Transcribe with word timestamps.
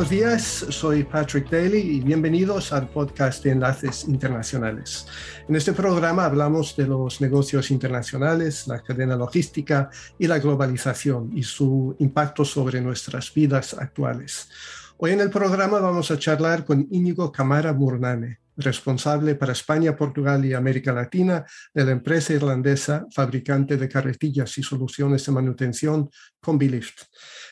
Buenos 0.00 0.18
días, 0.18 0.66
soy 0.70 1.04
Patrick 1.04 1.50
Daly 1.50 1.76
y 1.76 2.00
bienvenidos 2.00 2.72
al 2.72 2.88
podcast 2.88 3.44
de 3.44 3.50
Enlaces 3.50 4.04
Internacionales. 4.04 5.06
En 5.46 5.54
este 5.54 5.74
programa 5.74 6.24
hablamos 6.24 6.74
de 6.74 6.86
los 6.86 7.20
negocios 7.20 7.70
internacionales, 7.70 8.66
la 8.66 8.82
cadena 8.82 9.14
logística 9.14 9.90
y 10.18 10.26
la 10.26 10.38
globalización 10.38 11.36
y 11.36 11.42
su 11.42 11.96
impacto 11.98 12.46
sobre 12.46 12.80
nuestras 12.80 13.34
vidas 13.34 13.74
actuales. 13.74 14.48
Hoy 14.96 15.10
en 15.10 15.20
el 15.20 15.28
programa 15.28 15.80
vamos 15.80 16.10
a 16.10 16.18
charlar 16.18 16.64
con 16.64 16.88
Íñigo 16.90 17.30
Camara 17.30 17.74
Murnane, 17.74 18.38
responsable 18.56 19.34
para 19.34 19.52
España, 19.52 19.96
Portugal 19.96 20.42
y 20.46 20.54
América 20.54 20.94
Latina 20.94 21.44
de 21.74 21.84
la 21.84 21.90
empresa 21.90 22.32
irlandesa 22.32 23.06
fabricante 23.14 23.76
de 23.76 23.88
carretillas 23.88 24.56
y 24.56 24.62
soluciones 24.62 25.26
de 25.26 25.32
manutención 25.32 26.08
Combilift. 26.40 27.02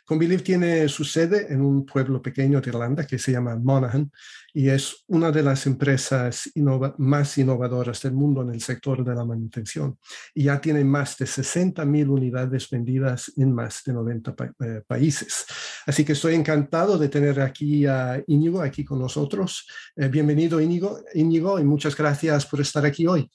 Combilift 0.09 0.47
tiene 0.47 0.89
su 0.89 1.05
sede 1.05 1.53
en 1.53 1.61
un 1.61 1.85
pueblo 1.85 2.23
pequeño 2.23 2.63
de 2.63 2.71
Irlanda 2.71 3.07
que 3.07 3.19
se 3.19 3.31
llama 3.31 3.57
Monaghan 3.57 4.11
y 4.55 4.71
es 4.71 5.05
una 5.09 5.31
de 5.31 5.43
las 5.43 5.67
empresas 5.67 6.51
más 6.97 7.37
innovadoras 7.37 8.01
del 8.01 8.15
mundo 8.15 8.41
en 8.41 8.49
el 8.49 8.63
sector 8.63 9.05
de 9.05 9.15
la 9.15 9.27
manutención. 9.27 9.99
Y 10.35 10.45
ya 10.45 10.63
tiene 10.63 10.83
más 10.83 11.19
de 11.19 11.27
60.000 11.27 12.09
unidades 12.09 12.71
vendidas 12.71 13.31
en 13.37 13.53
más 13.53 13.85
de 13.85 13.93
90 13.93 14.35
eh, 14.61 14.81
países. 14.87 15.45
Así 15.85 16.07
que 16.07 16.13
estoy 16.13 16.37
encantado 16.37 16.97
de 16.97 17.11
tener 17.11 17.39
aquí 17.43 17.85
a 17.85 18.23
Íñigo, 18.29 18.63
aquí 18.63 18.87
con 18.87 19.01
nosotros. 19.01 19.69
Eh, 19.95 20.09
bienvenido 20.09 20.59
Íñigo, 20.59 21.01
Íñigo, 21.13 21.61
y 21.61 21.65
muchas 21.65 21.95
gracias 21.95 22.47
por 22.47 22.63
estar 22.63 22.87
aquí 22.87 23.07
hoy. 23.07 23.31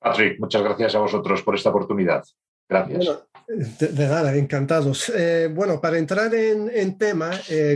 Patrick, 0.00 0.40
muchas 0.40 0.64
gracias 0.64 0.96
a 0.96 0.98
vosotros 0.98 1.42
por 1.42 1.54
esta 1.54 1.70
oportunidad. 1.70 2.24
Gracias. 2.68 3.24
De, 3.48 4.08
nada, 4.08 4.36
encantados. 4.36 5.10
Eh, 5.14 5.50
bueno, 5.52 5.80
para 5.80 5.98
entrar 5.98 6.34
en, 6.34 6.98
tema, 6.98 7.30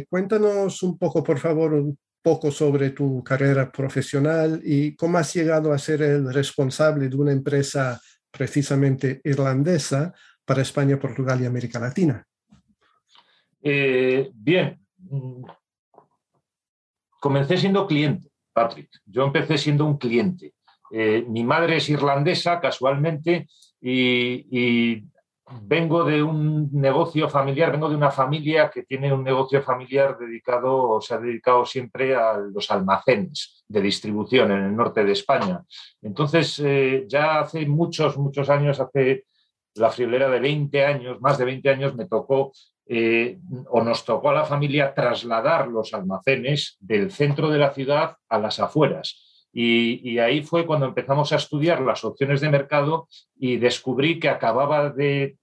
cuéntanos 0.08 0.82
un 0.82 0.98
poco, 0.98 1.22
por 1.22 1.38
favor, 1.38 1.84
poco 2.22 2.50
sobre 2.50 2.90
tu 2.90 3.22
carrera 3.22 3.70
profesional 3.70 4.60
y 4.64 4.94
cómo 4.96 5.18
has 5.18 5.32
llegado 5.34 5.72
a 5.72 5.78
ser 5.78 6.02
el 6.02 6.32
responsable 6.32 7.08
de 7.08 7.16
una 7.16 7.32
empresa 7.32 8.00
precisamente 8.30 9.20
irlandesa 9.24 10.12
para 10.44 10.62
España, 10.62 10.98
Portugal 10.98 11.40
y 11.40 11.46
América 11.46 11.78
Latina. 11.78 12.26
Eh, 13.62 14.30
bien, 14.34 14.78
comencé 17.20 17.56
siendo 17.56 17.86
cliente, 17.86 18.28
Patrick. 18.52 18.90
Yo 19.06 19.24
empecé 19.24 19.58
siendo 19.58 19.84
un 19.84 19.98
cliente. 19.98 20.54
Eh, 20.90 21.24
mi 21.28 21.44
madre 21.44 21.76
es 21.76 21.88
irlandesa, 21.88 22.60
casualmente, 22.60 23.46
y 23.80 25.04
vengo 25.62 26.04
de 26.04 26.22
un 26.22 26.68
negocio 26.72 27.28
familiar, 27.28 27.72
vengo 27.72 27.88
de 27.88 27.96
una 27.96 28.10
familia 28.10 28.70
que 28.70 28.82
tiene 28.82 29.12
un 29.12 29.24
negocio 29.24 29.62
familiar 29.62 30.16
dedicado, 30.18 30.90
o 30.90 31.00
se 31.00 31.14
ha 31.14 31.18
dedicado 31.18 31.64
siempre 31.64 32.14
a 32.14 32.36
los 32.36 32.70
almacenes 32.70 33.64
de 33.68 33.80
distribución 33.80 34.52
en 34.52 34.64
el 34.64 34.76
norte 34.76 35.04
de 35.04 35.12
España. 35.12 35.62
Entonces, 36.02 36.60
eh, 36.64 37.04
ya 37.08 37.40
hace 37.40 37.66
muchos, 37.66 38.16
muchos 38.18 38.48
años, 38.50 38.80
hace 38.80 39.24
la 39.74 39.90
friolera 39.90 40.28
de 40.28 40.40
20 40.40 40.84
años, 40.84 41.20
más 41.20 41.38
de 41.38 41.44
20 41.44 41.68
años, 41.70 41.94
me 41.94 42.06
tocó 42.06 42.52
eh, 42.86 43.38
o 43.68 43.82
nos 43.82 44.04
tocó 44.04 44.30
a 44.30 44.34
la 44.34 44.44
familia 44.44 44.94
trasladar 44.94 45.68
los 45.68 45.92
almacenes 45.92 46.78
del 46.80 47.10
centro 47.10 47.50
de 47.50 47.58
la 47.58 47.74
ciudad 47.74 48.16
a 48.28 48.38
las 48.38 48.60
afueras. 48.60 49.27
Y, 49.52 50.18
ahí 50.18 50.42
fue 50.42 50.66
cuando 50.66 50.86
empezamos 50.86 51.32
a 51.32 51.36
estudiar 51.36 51.80
las 51.80 52.04
opciones 52.04 52.40
de 52.40 52.50
mercado 52.50 53.08
y 53.36 53.56
descubrí 53.56 54.20
que 54.20 54.28
acababa 54.28 54.90
de, 54.90 55.36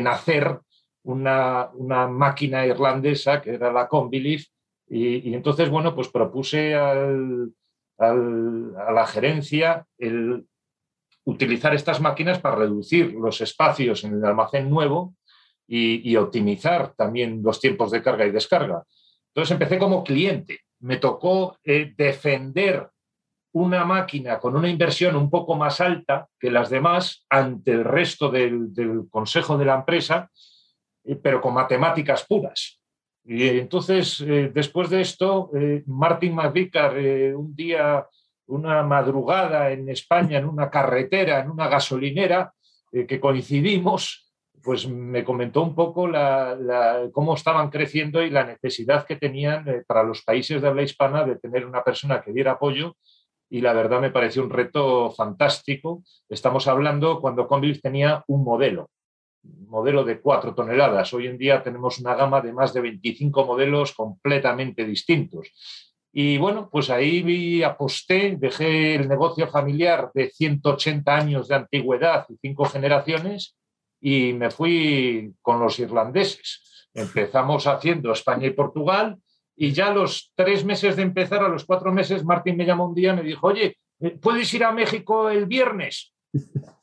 nacer 0.00 0.60
una, 1.02 1.70
máquina 2.08 2.66
irlandesa 2.66 3.42
que 3.42 3.54
era 3.54 3.72
la 3.72 3.88
Combilift. 3.88 4.50
Y, 4.88 5.34
entonces, 5.34 5.68
bueno, 5.68 5.94
pues 5.94 6.08
propuse 6.08 6.74
a 6.74 6.94
la 7.98 9.06
gerencia 9.06 9.86
utilizar 11.28 11.74
estas 11.74 12.00
máquinas 12.00 12.38
para 12.38 12.56
reducir 12.56 13.12
los 13.12 13.42
espacios 13.42 14.02
en 14.04 14.14
el 14.14 14.24
almacén 14.24 14.70
nuevo 14.70 15.14
y, 15.66 16.16
optimizar 16.16 16.94
también 16.94 17.42
los 17.42 17.60
tiempos 17.60 17.90
de 17.90 18.02
carga 18.02 18.24
y 18.24 18.30
descarga. 18.30 18.82
Entonces 19.28 19.52
empecé 19.52 19.78
como 19.78 20.02
cliente. 20.02 20.60
Me 20.80 20.96
tocó 20.96 21.58
eh, 21.62 21.92
defender 21.94 22.88
una 23.52 23.84
máquina 23.84 24.38
con 24.38 24.56
una 24.56 24.68
inversión 24.68 25.16
un 25.16 25.30
poco 25.30 25.56
más 25.56 25.80
alta 25.80 26.28
que 26.38 26.50
las 26.50 26.70
demás 26.70 27.24
ante 27.30 27.72
el 27.72 27.84
resto 27.84 28.30
del, 28.30 28.70
consejo 29.10 29.56
de 29.56 29.64
la 29.64 29.76
empresa, 29.76 30.30
eh, 31.04 31.16
pero 31.16 31.40
con 31.40 31.54
matemáticas 31.54 32.24
puras. 32.26 32.80
Y 33.24 33.46
entonces, 33.46 34.20
eh, 34.20 34.50
después 34.52 34.90
de 34.90 35.00
esto, 35.00 35.50
eh, 35.54 35.82
Martin 35.86 36.34
McVicar, 36.34 36.96
un 37.34 37.54
día, 37.54 38.06
una 38.46 38.82
madrugada 38.82 39.70
en 39.70 39.88
España, 39.88 40.38
en 40.38 40.46
una 40.46 40.70
carretera, 40.70 41.40
en 41.40 41.50
una 41.50 41.68
gasolinera, 41.68 42.52
que 42.90 43.20
coincidimos, 43.20 44.32
pues 44.62 44.88
me 44.88 45.22
comentó 45.22 45.62
un 45.62 45.74
poco 45.74 46.08
cómo 47.12 47.34
estaban 47.34 47.68
creciendo 47.68 48.22
y 48.22 48.30
la 48.30 48.44
necesidad 48.44 49.04
que 49.04 49.16
tenían 49.16 49.84
para 49.86 50.02
los 50.02 50.22
países 50.22 50.62
de 50.62 50.68
habla 50.68 50.84
hispana 50.84 51.22
de 51.24 51.36
tener 51.36 51.66
una 51.66 51.84
persona 51.84 52.22
que 52.22 52.32
diera 52.32 52.52
apoyo 52.52 52.96
y 53.50 53.60
la 53.60 53.72
verdad 53.72 54.00
me 54.00 54.10
pareció 54.10 54.42
un 54.42 54.50
reto 54.50 55.10
fantástico. 55.10 56.02
Estamos 56.28 56.66
hablando 56.66 57.20
cuando 57.20 57.46
Conviv 57.46 57.80
tenía 57.80 58.24
un 58.28 58.44
modelo, 58.44 58.90
modelo 59.42 60.04
de 60.04 60.20
cuatro 60.20 60.54
toneladas. 60.54 61.12
Hoy 61.14 61.26
en 61.26 61.38
día 61.38 61.62
tenemos 61.62 61.98
una 61.98 62.14
gama 62.14 62.40
de 62.40 62.52
más 62.52 62.72
de 62.74 62.82
25 62.82 63.46
modelos 63.46 63.92
completamente 63.94 64.84
distintos. 64.84 65.52
Y 66.12 66.38
bueno, 66.38 66.68
pues 66.70 66.90
ahí 66.90 67.62
aposté, 67.62 68.36
dejé 68.38 68.96
el 68.96 69.08
negocio 69.08 69.46
familiar 69.48 70.10
de 70.14 70.30
180 70.30 71.14
años 71.14 71.48
de 71.48 71.54
antigüedad 71.54 72.26
y 72.28 72.36
cinco 72.40 72.64
generaciones 72.64 73.56
y 74.00 74.32
me 74.32 74.50
fui 74.50 75.34
con 75.42 75.60
los 75.60 75.78
irlandeses. 75.78 76.88
Empezamos 76.94 77.66
haciendo 77.66 78.12
España 78.12 78.46
y 78.46 78.50
Portugal 78.50 79.18
y 79.60 79.72
ya 79.72 79.88
a 79.88 79.94
los 79.94 80.32
tres 80.36 80.64
meses 80.64 80.94
de 80.94 81.02
empezar, 81.02 81.42
a 81.42 81.48
los 81.48 81.64
cuatro 81.64 81.92
meses, 81.92 82.24
Martín 82.24 82.56
me 82.56 82.64
llamó 82.64 82.86
un 82.86 82.94
día 82.94 83.12
y 83.12 83.16
me 83.16 83.22
dijo, 83.24 83.48
oye, 83.48 83.76
eh, 84.00 84.16
¿puedes 84.20 84.54
ir 84.54 84.62
a 84.62 84.72
México 84.72 85.28
el 85.28 85.46
viernes? 85.46 86.14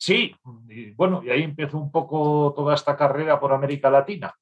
Sí, 0.00 0.32
y 0.68 0.92
bueno, 0.92 1.24
y 1.24 1.30
ahí 1.30 1.42
empezó 1.42 1.76
un 1.76 1.90
poco 1.90 2.54
toda 2.54 2.76
esta 2.76 2.96
carrera 2.96 3.40
por 3.40 3.52
América 3.52 3.90
Latina. 3.90 4.32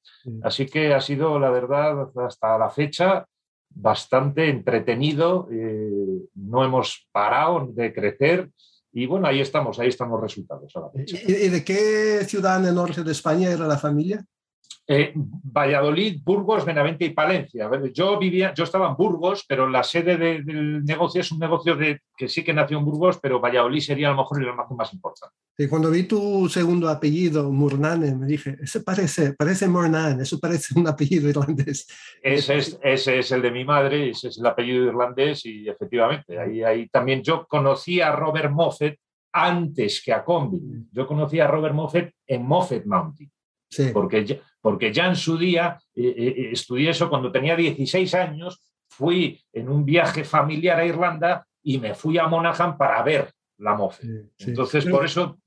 Así 0.43 0.67
que 0.67 0.93
ha 0.93 1.01
sido, 1.01 1.39
la 1.39 1.49
verdad, 1.49 2.11
hasta 2.23 2.59
la 2.59 2.69
fecha 2.69 3.25
bastante 3.67 4.49
entretenido. 4.49 5.49
Eh, 5.51 6.21
no 6.35 6.63
hemos 6.63 7.09
parado 7.11 7.67
de 7.73 7.91
crecer 7.91 8.51
y 8.93 9.07
bueno, 9.07 9.27
ahí 9.27 9.41
estamos, 9.41 9.79
ahí 9.79 9.89
están 9.89 10.09
los 10.11 10.21
resultados. 10.21 10.71
¿Y 11.07 11.49
de 11.49 11.63
qué 11.65 12.23
ciudad 12.25 12.59
en 12.59 12.69
el 12.69 12.75
norte 12.75 13.03
de 13.03 13.11
España 13.11 13.49
era 13.49 13.65
la 13.65 13.79
familia? 13.79 14.23
Eh, 14.89 15.11
Valladolid, 15.15 16.21
Burgos, 16.23 16.63
Benavente 16.63 17.03
y 17.03 17.09
Palencia. 17.09 17.69
Yo 17.93 18.17
vivía, 18.17 18.53
yo 18.53 18.63
estaba 18.63 18.87
en 18.87 18.95
Burgos, 18.95 19.43
pero 19.45 19.67
la 19.67 19.83
sede 19.83 20.17
del 20.17 20.85
negocio 20.85 21.19
es 21.19 21.29
un 21.31 21.39
negocio 21.39 21.75
de, 21.75 22.01
que 22.15 22.29
sí 22.29 22.41
que 22.41 22.53
nació 22.53 22.77
en 22.77 22.85
Burgos, 22.85 23.19
pero 23.21 23.41
Valladolid 23.41 23.81
sería 23.81 24.07
a 24.07 24.11
lo 24.11 24.17
mejor 24.17 24.41
el 24.41 24.53
más 24.77 24.93
importante. 24.93 25.35
Y 25.57 25.67
cuando 25.67 25.91
vi 25.91 26.03
tu 26.03 26.47
segundo 26.47 26.87
apellido, 26.87 27.51
Murnane, 27.51 28.15
me 28.15 28.27
dije, 28.27 28.57
ese 28.61 28.81
parece, 28.81 29.33
parece 29.33 29.67
Murnane, 29.67 30.23
eso 30.23 30.39
parece 30.39 30.79
un 30.79 30.87
apellido 30.87 31.27
irlandés. 31.27 31.87
Ese 32.21 32.57
es, 32.57 32.79
ese 32.81 33.19
es 33.19 33.31
el 33.33 33.41
de 33.41 33.51
mi 33.51 33.65
madre, 33.65 34.11
ese 34.11 34.29
es 34.29 34.37
el 34.37 34.45
apellido 34.45 34.85
irlandés 34.85 35.45
y 35.45 35.67
efectivamente, 35.67 36.39
ahí, 36.39 36.63
ahí 36.63 36.87
también 36.87 37.23
yo 37.23 37.45
conocí 37.45 37.99
a 37.99 38.15
Robert 38.15 38.51
Moffett 38.51 38.99
antes 39.33 40.01
que 40.01 40.13
a 40.13 40.23
Combi. 40.23 40.61
Yo 40.91 41.05
conocí 41.05 41.39
a 41.39 41.47
Robert 41.47 41.75
Moffett 41.75 42.13
en 42.25 42.45
Moffett 42.45 42.85
Mountain. 42.85 43.31
Sí. 43.69 43.89
Porque, 43.93 44.41
porque 44.67 44.91
ya 44.91 45.07
en 45.07 45.15
su 45.15 45.37
día 45.37 45.79
eh, 45.95 46.03
eh, 46.05 46.27
eh, 46.27 46.49
estudié 46.51 46.89
eso 46.89 47.09
cuando 47.09 47.31
tenía 47.31 47.55
16 47.55 48.13
años, 48.15 48.61
fui 48.89 49.41
en 49.53 49.69
un 49.69 49.85
viaje 49.85 50.25
familiar 50.25 50.77
a 50.77 50.85
Irlanda 50.85 51.47
y 51.63 51.77
me 51.77 51.95
fui 51.95 52.17
a 52.17 52.27
Monaghan 52.27 52.77
para 52.77 53.01
ver 53.01 53.31
la 53.59 53.75
MOFE. 53.75 54.27
Entonces, 54.39 54.85
por 54.85 55.05
eso, 55.05 55.37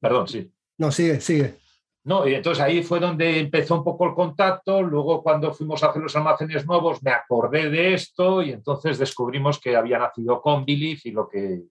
perdón, 0.00 0.26
sí. 0.26 0.50
No, 0.76 0.90
sigue, 0.90 1.20
sigue. 1.20 1.54
No, 2.02 2.26
y 2.26 2.34
entonces 2.34 2.64
ahí 2.64 2.82
fue 2.82 2.98
donde 2.98 3.38
empezó 3.38 3.76
un 3.76 3.84
poco 3.84 4.08
el 4.08 4.14
contacto. 4.14 4.82
Luego, 4.82 5.22
cuando 5.22 5.54
fuimos 5.54 5.84
a 5.84 5.90
hacer 5.90 6.02
los 6.02 6.16
almacenes 6.16 6.66
nuevos, 6.66 7.00
me 7.04 7.12
acordé 7.12 7.70
de 7.70 7.94
esto 7.94 8.42
y 8.42 8.50
entonces 8.50 8.98
descubrimos 8.98 9.60
que 9.60 9.76
había 9.76 10.00
nacido 10.00 10.42
con 10.42 10.64
Billy 10.64 10.98
y 11.04 11.12
lo 11.12 11.28
que. 11.28 11.62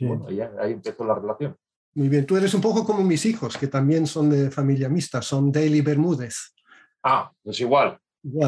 Bueno, 0.00 0.24
ahí 0.58 0.72
empezó 0.72 1.04
la 1.04 1.16
relación. 1.16 1.54
Muy 1.98 2.08
bien, 2.08 2.24
tú 2.24 2.36
eres 2.36 2.54
un 2.54 2.60
poco 2.60 2.84
como 2.84 3.02
mis 3.02 3.26
hijos, 3.26 3.58
que 3.58 3.66
también 3.66 4.06
son 4.06 4.30
de 4.30 4.52
familia 4.52 4.88
mixta, 4.88 5.20
son 5.20 5.50
Daily 5.50 5.80
Bermúdez. 5.80 6.54
Ah, 7.02 7.28
pues 7.42 7.58
igual. 7.58 7.98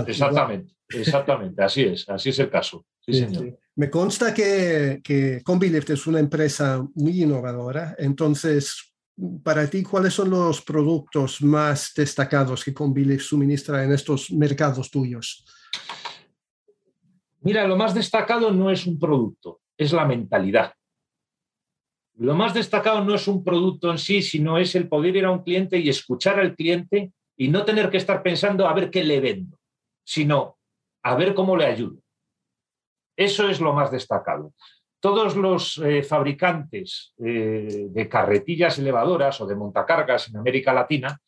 exactamente, 0.06 0.72
exactamente, 0.88 1.60
así 1.60 1.82
es, 1.82 2.08
así 2.08 2.28
es 2.28 2.38
el 2.38 2.48
caso. 2.48 2.86
Sí, 3.00 3.12
señor. 3.12 3.58
Me 3.74 3.90
consta 3.90 4.32
que, 4.32 5.00
que 5.02 5.42
Combilift 5.42 5.90
es 5.90 6.06
una 6.06 6.20
empresa 6.20 6.80
muy 6.94 7.24
innovadora, 7.24 7.96
entonces 7.98 8.94
para 9.42 9.68
ti, 9.68 9.82
¿cuáles 9.82 10.14
son 10.14 10.30
los 10.30 10.62
productos 10.62 11.42
más 11.42 11.92
destacados 11.96 12.64
que 12.64 12.72
Conbili 12.72 13.18
suministra 13.18 13.82
en 13.82 13.92
estos 13.92 14.30
mercados 14.30 14.88
tuyos? 14.92 15.44
Mira, 17.40 17.66
lo 17.66 17.76
más 17.76 17.94
destacado 17.94 18.52
no 18.52 18.70
es 18.70 18.86
un 18.86 18.96
producto, 18.96 19.62
es 19.76 19.92
la 19.92 20.04
mentalidad. 20.04 20.72
Lo 22.20 22.34
más 22.34 22.52
destacado 22.52 23.02
no 23.02 23.14
es 23.14 23.26
un 23.28 23.42
producto 23.42 23.90
en 23.90 23.96
sí, 23.96 24.20
sino 24.20 24.58
es 24.58 24.74
el 24.74 24.90
poder 24.90 25.16
ir 25.16 25.24
a 25.24 25.30
un 25.30 25.42
cliente 25.42 25.78
y 25.78 25.88
escuchar 25.88 26.38
al 26.38 26.54
cliente 26.54 27.12
y 27.34 27.48
no 27.48 27.64
tener 27.64 27.88
que 27.88 27.96
estar 27.96 28.22
pensando 28.22 28.68
a 28.68 28.74
ver 28.74 28.90
qué 28.90 29.02
le 29.02 29.20
vendo, 29.20 29.58
sino 30.04 30.58
a 31.02 31.14
ver 31.14 31.32
cómo 31.32 31.56
le 31.56 31.64
ayudo. 31.64 31.96
Eso 33.16 33.48
es 33.48 33.58
lo 33.58 33.72
más 33.72 33.90
destacado. 33.90 34.52
Todos 35.00 35.34
los 35.34 35.78
eh, 35.78 36.02
fabricantes 36.02 37.14
eh, 37.24 37.86
de 37.88 38.08
carretillas 38.10 38.78
elevadoras 38.78 39.40
o 39.40 39.46
de 39.46 39.56
montacargas 39.56 40.28
en 40.28 40.36
América 40.36 40.74
Latina 40.74 41.18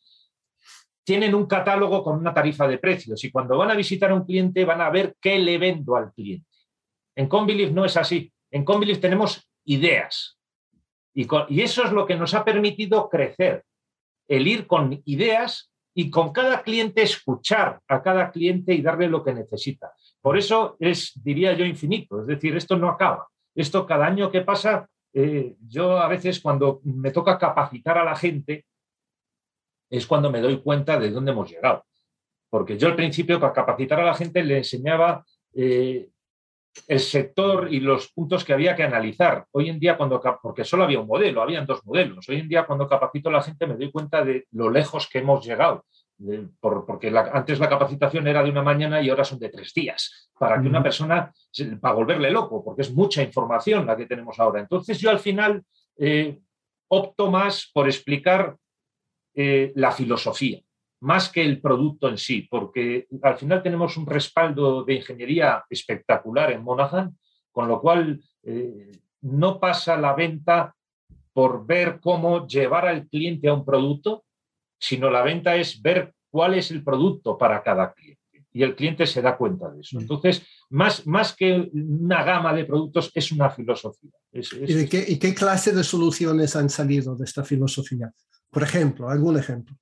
tienen 1.03 1.33
un 1.33 1.47
catálogo 1.47 2.03
con 2.03 2.19
una 2.19 2.35
tarifa 2.35 2.67
de 2.67 2.77
precios 2.77 3.23
y 3.23 3.31
cuando 3.31 3.57
van 3.57 3.71
a 3.71 3.75
visitar 3.75 4.11
a 4.11 4.15
un 4.15 4.25
cliente 4.25 4.63
van 4.63 4.81
a 4.81 4.91
ver 4.91 5.15
qué 5.19 5.39
le 5.39 5.57
vendo 5.57 5.95
al 5.95 6.13
cliente. 6.13 6.47
En 7.15 7.27
Conbiliv 7.27 7.73
no 7.73 7.83
es 7.83 7.97
así. 7.97 8.31
En 8.51 8.63
Conbiliv 8.63 8.99
tenemos 9.01 9.49
ideas 9.65 10.37
y, 11.13 11.61
eso 11.61 11.83
es 11.83 11.91
lo 11.91 12.05
que 12.05 12.15
nos 12.15 12.33
ha 12.33 12.43
permitido 12.43 13.09
crecer, 13.09 13.63
el 14.27 14.47
ir 14.47 14.67
con 14.67 15.01
ideas 15.05 15.71
y 15.93 16.09
con 16.09 16.31
cada 16.31 16.63
cliente 16.63 17.03
escuchar 17.03 17.79
a 17.87 18.01
cada 18.01 18.31
cliente 18.31 18.73
y 18.73 18.81
darle 18.81 19.07
lo 19.07 19.23
que 19.23 19.33
necesita. 19.33 19.93
Por 20.21 20.37
eso 20.37 20.75
es, 20.79 21.11
diría 21.23 21.53
yo, 21.53 21.65
infinito. 21.65 22.21
Es 22.21 22.27
decir, 22.27 22.55
esto 22.55 22.75
no 22.75 22.89
acaba. 22.89 23.27
Esto 23.53 23.85
cada 23.85 24.07
año 24.07 24.31
que 24.31 24.41
pasa, 24.41 24.89
eh, 25.13 25.55
yo 25.67 25.99
a 25.99 26.07
veces 26.07 26.39
cuando 26.39 26.81
me 26.83 27.11
toca 27.11 27.37
capacitar 27.37 27.97
a 27.99 28.03
la 28.03 28.15
gente, 28.15 28.65
es 29.89 30.07
cuando 30.07 30.31
me 30.31 30.41
doy 30.41 30.59
cuenta 30.61 30.97
de 30.97 31.11
dónde 31.11 31.31
hemos 31.31 31.51
llegado. 31.51 31.85
Porque 32.49 32.77
yo 32.77 32.87
al 32.87 32.95
principio 32.95 33.39
para 33.39 33.53
capacitar 33.53 33.99
a 33.99 34.05
la 34.05 34.15
gente 34.15 34.43
le 34.43 34.57
enseñaba 34.57 35.23
eh, 35.53 36.09
el 36.87 36.99
sector 36.99 37.71
y 37.71 37.79
los 37.79 38.11
puntos 38.11 38.43
que 38.43 38.53
había 38.53 38.75
que 38.75 38.83
analizar. 38.83 39.45
Hoy 39.51 39.69
en 39.69 39.79
día, 39.79 39.97
cuando 39.97 40.21
porque 40.41 40.65
solo 40.65 40.83
había 40.83 40.99
un 40.99 41.07
modelo, 41.07 41.41
habían 41.41 41.65
dos 41.65 41.85
modelos. 41.85 42.27
Hoy 42.29 42.37
en 42.37 42.49
día, 42.49 42.65
cuando 42.65 42.87
capacito 42.87 43.29
a 43.29 43.33
la 43.33 43.41
gente, 43.41 43.67
me 43.67 43.75
doy 43.75 43.91
cuenta 43.91 44.23
de 44.23 44.47
lo 44.51 44.69
lejos 44.69 45.07
que 45.07 45.19
hemos 45.19 45.45
llegado. 45.45 45.85
porque 46.59 47.11
antes 47.33 47.59
la 47.59 47.69
capacitación 47.69 48.27
era 48.27 48.43
de 48.43 48.49
una 48.49 48.63
mañana 48.63 49.01
y 49.01 49.09
ahora 49.09 49.23
son 49.23 49.39
de 49.39 49.49
tres 49.49 49.73
días, 49.73 50.29
para 50.37 50.61
que 50.61 50.67
una 50.67 50.81
persona, 50.81 51.31
para 51.81 51.95
volverle 51.95 52.31
loco, 52.31 52.63
porque 52.63 52.83
es 52.83 52.93
mucha 52.93 53.21
información 53.21 53.85
la 53.85 53.97
que 53.97 54.05
tenemos 54.05 54.39
ahora. 54.39 54.59
Entonces 54.61 54.99
yo 54.99 55.09
al 55.09 55.19
final 55.19 55.63
eh, 55.97 56.39
opto 56.87 57.29
más 57.29 57.69
por 57.73 57.87
explicar 57.87 58.55
eh, 59.35 59.71
la 59.75 59.91
filosofía 59.91 60.61
más 61.03 61.29
que 61.29 61.43
el 61.43 61.59
producto 61.59 62.07
en 62.07 62.17
sí, 62.17 62.47
porque 62.49 63.07
al 63.21 63.37
final 63.37 63.61
tenemos 63.61 63.97
un 63.97 64.05
respaldo 64.05 64.85
de 64.85 64.95
ingeniería 64.95 65.63
espectacular 65.69 66.51
en 66.53 66.63
Monaghan, 66.63 67.17
con 67.51 67.67
lo 67.67 67.81
cual 67.81 68.21
eh, 68.43 68.89
no 69.21 69.59
pasa 69.59 69.97
la 69.97 70.13
venta 70.13 70.73
por 71.33 71.65
ver 71.65 71.99
cómo 71.99 72.47
llevar 72.47 72.87
al 72.87 73.07
cliente 73.09 73.49
a 73.49 73.53
un 73.53 73.65
producto, 73.65 74.23
sino 74.79 75.09
la 75.09 75.23
venta 75.23 75.57
es 75.57 75.81
ver 75.81 76.13
cuál 76.29 76.53
es 76.53 76.71
el 76.71 76.83
producto 76.85 77.37
para 77.37 77.61
cada 77.61 77.93
cliente. 77.93 78.21
Y 78.53 78.63
el 78.63 78.73
cliente 78.73 79.05
se 79.05 79.21
da 79.21 79.35
cuenta 79.35 79.69
de 79.71 79.81
eso. 79.81 79.97
Mm. 79.97 80.01
Entonces, 80.03 80.47
más, 80.69 81.05
más 81.05 81.35
que 81.35 81.69
una 81.73 82.23
gama 82.23 82.53
de 82.53 82.63
productos, 82.63 83.11
es 83.13 83.29
una 83.33 83.49
filosofía. 83.49 84.11
¿Y, 84.31 84.87
qué, 84.87 85.03
¿Y 85.05 85.19
qué 85.19 85.33
clase 85.35 85.73
de 85.73 85.83
soluciones 85.83 86.55
han 86.55 86.69
salido 86.69 87.13
de 87.15 87.25
esta 87.25 87.43
filosofía? 87.43 88.09
Por 88.49 88.63
ejemplo, 88.63 89.09
algún 89.09 89.37
ejemplo. 89.37 89.75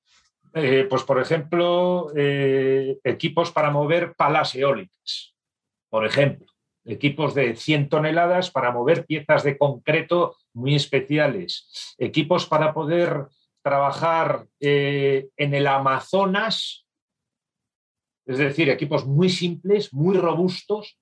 Eh, 0.54 0.86
pues, 0.90 1.04
por 1.04 1.22
ejemplo, 1.22 2.12
eh, 2.16 3.00
equipos 3.04 3.52
para 3.52 3.72
mover 3.72 4.16
palas 4.16 4.54
eólicas, 4.56 5.34
por 5.90 6.06
ejemplo, 6.06 6.48
equipos 6.84 7.34
de 7.34 7.56
100 7.56 7.90
toneladas 7.90 8.52
para 8.52 8.72
mover 8.72 9.06
piezas 9.06 9.44
de 9.44 9.58
concreto 9.58 10.36
muy 10.54 10.76
especiales, 10.76 11.96
equipos 11.98 12.46
para 12.48 12.74
poder 12.74 13.28
trabajar 13.64 14.46
eh, 14.60 15.30
en 15.38 15.54
el 15.54 15.68
Amazonas, 15.68 16.86
es 18.26 18.38
decir, 18.38 18.70
equipos 18.70 19.06
muy 19.06 19.30
simples, 19.30 19.94
muy 19.94 20.18
robustos, 20.18 21.00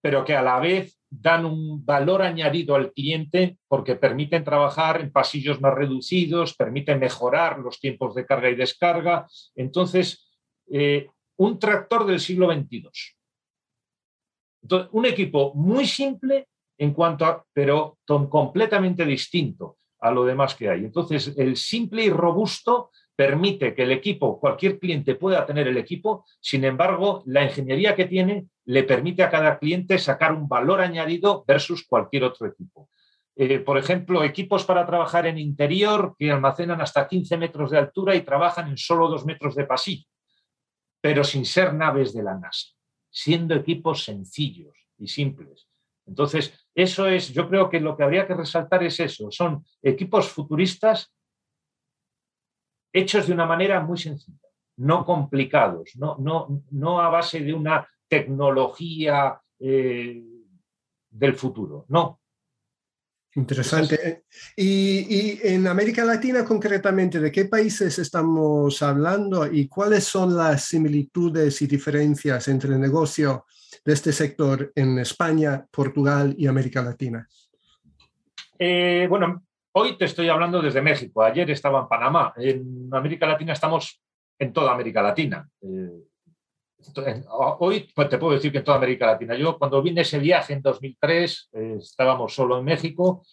pero 0.00 0.24
que 0.24 0.34
a 0.34 0.42
la 0.42 0.58
vez 0.58 0.99
dan 1.10 1.44
un 1.44 1.84
valor 1.84 2.22
añadido 2.22 2.76
al 2.76 2.92
cliente 2.92 3.58
porque 3.66 3.96
permiten 3.96 4.44
trabajar 4.44 5.00
en 5.00 5.10
pasillos 5.10 5.60
más 5.60 5.74
reducidos, 5.74 6.54
permiten 6.54 7.00
mejorar 7.00 7.58
los 7.58 7.80
tiempos 7.80 8.14
de 8.14 8.24
carga 8.24 8.48
y 8.48 8.54
descarga. 8.54 9.26
Entonces, 9.56 10.30
eh, 10.70 11.08
un 11.36 11.58
tractor 11.58 12.06
del 12.06 12.20
siglo 12.20 12.52
XXII. 12.52 12.90
un 14.92 15.06
equipo 15.06 15.54
muy 15.54 15.86
simple 15.86 16.48
en 16.78 16.92
cuanto 16.92 17.24
a, 17.24 17.44
pero 17.52 17.98
completamente 18.06 19.04
distinto 19.04 19.78
a 20.00 20.10
lo 20.10 20.24
demás 20.24 20.54
que 20.54 20.68
hay. 20.68 20.84
Entonces, 20.84 21.34
el 21.36 21.56
simple 21.56 22.04
y 22.04 22.10
robusto 22.10 22.90
permite 23.16 23.74
que 23.74 23.82
el 23.82 23.92
equipo, 23.92 24.40
cualquier 24.40 24.78
cliente 24.78 25.14
pueda 25.14 25.44
tener 25.44 25.68
el 25.68 25.76
equipo, 25.76 26.24
sin 26.40 26.64
embargo, 26.64 27.22
la 27.26 27.44
ingeniería 27.44 27.94
que 27.94 28.06
tiene 28.06 28.46
le 28.70 28.84
permite 28.84 29.24
a 29.24 29.30
cada 29.30 29.58
cliente 29.58 29.98
sacar 29.98 30.32
un 30.32 30.46
valor 30.46 30.80
añadido 30.80 31.44
versus 31.44 31.84
cualquier 31.84 32.22
otro 32.22 32.46
equipo. 32.46 32.88
Eh, 33.34 33.58
por 33.58 33.76
ejemplo, 33.76 34.22
equipos 34.22 34.64
para 34.64 34.86
trabajar 34.86 35.26
en 35.26 35.38
interior 35.38 36.14
que 36.16 36.30
almacenan 36.30 36.80
hasta 36.80 37.08
15 37.08 37.36
metros 37.36 37.72
de 37.72 37.78
altura 37.78 38.14
y 38.14 38.20
trabajan 38.20 38.68
en 38.68 38.76
solo 38.76 39.08
2 39.08 39.26
metros 39.26 39.56
de 39.56 39.64
pasillo, 39.64 40.06
pero 41.00 41.24
sin 41.24 41.44
ser 41.44 41.74
naves 41.74 42.12
de 42.12 42.22
la 42.22 42.38
NASA, 42.38 42.68
siendo 43.10 43.56
equipos 43.56 44.04
sencillos 44.04 44.76
y 44.98 45.08
simples. 45.08 45.66
Entonces, 46.06 46.54
eso 46.72 47.08
es, 47.08 47.32
yo 47.32 47.48
creo 47.48 47.68
que 47.68 47.80
lo 47.80 47.96
que 47.96 48.04
habría 48.04 48.28
que 48.28 48.34
resaltar 48.34 48.84
es 48.84 49.00
eso, 49.00 49.32
son 49.32 49.64
equipos 49.82 50.28
futuristas 50.28 51.12
hechos 52.92 53.26
de 53.26 53.32
una 53.32 53.46
manera 53.46 53.80
muy 53.80 53.98
sencilla, 53.98 54.38
no 54.76 55.04
complicados, 55.04 55.90
no, 55.96 56.16
no, 56.20 56.62
no 56.70 57.00
a 57.00 57.08
base 57.08 57.40
de 57.40 57.52
una 57.52 57.88
tecnología 58.10 59.40
eh, 59.58 60.22
del 61.10 61.34
futuro, 61.34 61.86
no. 61.88 62.20
Interesante. 63.36 64.24
Y, 64.56 65.38
en 65.46 65.68
América 65.68 66.04
Latina 66.04 66.44
concretamente, 66.44 67.20
¿de 67.20 67.30
qué 67.30 67.44
países 67.44 67.96
estamos 68.00 68.82
hablando 68.82 69.46
y 69.46 69.68
cuáles 69.68 70.02
son 70.02 70.36
las 70.36 70.64
similitudes 70.64 71.62
y 71.62 71.68
diferencias 71.68 72.48
entre 72.48 72.74
el 72.74 72.80
negocio 72.80 73.46
de 73.84 73.92
este 73.92 74.12
sector 74.12 74.72
en 74.74 74.98
España, 74.98 75.64
Portugal 75.70 76.34
y 76.36 76.48
América 76.48 76.82
Latina? 76.82 77.28
Eh, 78.58 79.06
bueno, 79.08 79.44
Hoy 79.72 79.96
te 79.96 80.06
estoy 80.06 80.28
hablando 80.28 80.60
desde 80.60 80.82
México, 80.82 81.22
ayer 81.22 81.48
estaba 81.50 81.80
en 81.80 81.88
Panamá. 81.88 82.32
En 82.36 82.88
América 82.90 83.24
Latina 83.26 83.52
estamos 83.52 84.02
en 84.36 84.52
toda 84.52 84.72
América 84.72 85.00
Latina. 85.00 85.48
Eh, 85.62 86.08
hoy 87.58 87.90
pues, 87.94 88.08
te 88.08 88.18
puedo 88.18 88.34
decir 88.34 88.52
que 88.52 88.58
en 88.58 88.64
toda 88.64 88.76
América 88.76 89.06
Latina. 89.06 89.36
Yo 89.36 89.58
cuando 89.58 89.82
vine 89.82 90.02
ese 90.02 90.18
viaje 90.18 90.52
en 90.52 90.62
2003 90.62 91.50
eh, 91.52 91.76
estábamos 91.80 92.34
solo 92.34 92.58
en 92.58 92.64
México. 92.64 93.24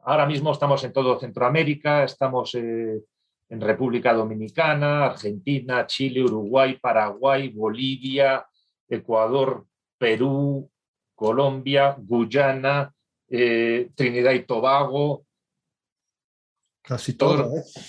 Ahora 0.00 0.26
mismo 0.26 0.52
estamos 0.52 0.82
en 0.84 0.92
todo 0.92 1.18
Centroamérica, 1.18 2.04
estamos 2.04 2.54
eh, 2.54 3.00
en 3.48 3.60
República 3.60 4.12
Dominicana, 4.12 5.06
Argentina, 5.06 5.86
Chile, 5.86 6.22
Uruguay, 6.22 6.78
Paraguay, 6.80 7.48
Bolivia, 7.48 8.46
Ecuador, 8.88 9.66
Perú, 9.98 10.70
Colombia, 11.14 11.96
Guyana, 11.98 12.92
Trinidad 13.28 14.32
y 14.32 14.44
Tobago, 14.44 15.26
Casi 16.86 17.14
todos. 17.14 17.52
¿eh? 17.52 17.82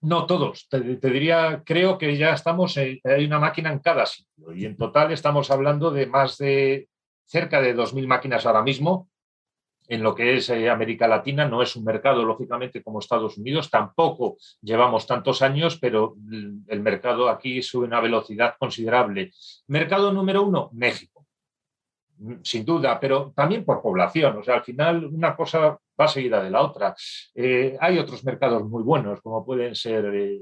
No 0.00 0.26
todos, 0.26 0.68
te, 0.68 0.80
diría, 0.80 1.62
creo 1.64 1.98
que 1.98 2.16
ya 2.16 2.32
estamos, 2.32 2.76
hay 2.76 3.24
una 3.24 3.40
máquina 3.40 3.72
en 3.72 3.80
cada 3.80 4.06
sitio 4.06 4.52
y 4.54 4.64
en 4.64 4.76
total 4.76 5.10
estamos 5.12 5.50
hablando 5.50 5.90
de 5.90 6.06
más 6.06 6.38
de 6.38 6.88
cerca 7.26 7.60
de 7.60 7.76
2.000 7.76 8.06
máquinas 8.06 8.46
ahora 8.46 8.62
mismo 8.62 9.08
en 9.88 10.02
lo 10.02 10.14
que 10.14 10.36
es 10.36 10.50
eh, 10.50 10.70
América 10.70 11.08
Latina. 11.08 11.48
No 11.48 11.62
es 11.62 11.74
un 11.74 11.84
mercado, 11.84 12.24
lógicamente, 12.24 12.82
como 12.82 13.00
Estados 13.00 13.38
Unidos, 13.38 13.70
tampoco 13.70 14.36
llevamos 14.60 15.06
tantos 15.06 15.42
años, 15.42 15.78
pero 15.80 16.14
el 16.68 16.80
mercado 16.80 17.28
aquí 17.28 17.62
sube 17.62 17.86
una 17.86 18.00
velocidad 18.00 18.54
considerable. 18.58 19.32
Mercado 19.66 20.12
número 20.12 20.42
uno, 20.42 20.70
México 20.74 21.18
sin 22.42 22.64
duda, 22.64 22.98
pero 22.98 23.32
también 23.34 23.64
por 23.64 23.82
población. 23.82 24.38
O 24.38 24.42
sea, 24.42 24.56
al 24.56 24.64
final 24.64 25.04
una 25.06 25.36
cosa 25.36 25.78
va 25.98 26.08
seguida 26.08 26.42
de 26.42 26.50
la 26.50 26.62
otra. 26.62 26.94
Eh, 27.34 27.76
hay 27.80 27.98
otros 27.98 28.24
mercados 28.24 28.64
muy 28.68 28.82
buenos, 28.82 29.20
como 29.20 29.44
pueden 29.44 29.74
ser 29.74 30.04
eh, 30.14 30.40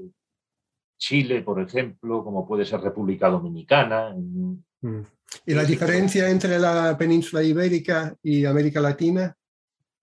Chile, 0.97 1.41
por 1.41 1.61
ejemplo, 1.61 2.23
como 2.23 2.47
puede 2.47 2.65
ser 2.65 2.81
República 2.81 3.29
Dominicana. 3.29 4.13
Mm. 4.15 5.01
¿Y 5.45 5.53
la 5.53 5.63
diferencia 5.63 6.29
entre 6.29 6.57
la 6.59 6.97
península 6.97 7.43
ibérica 7.43 8.15
y 8.23 8.45
América 8.45 8.79
Latina? 8.79 9.35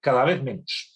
Cada 0.00 0.24
vez 0.24 0.42
menos. 0.42 0.90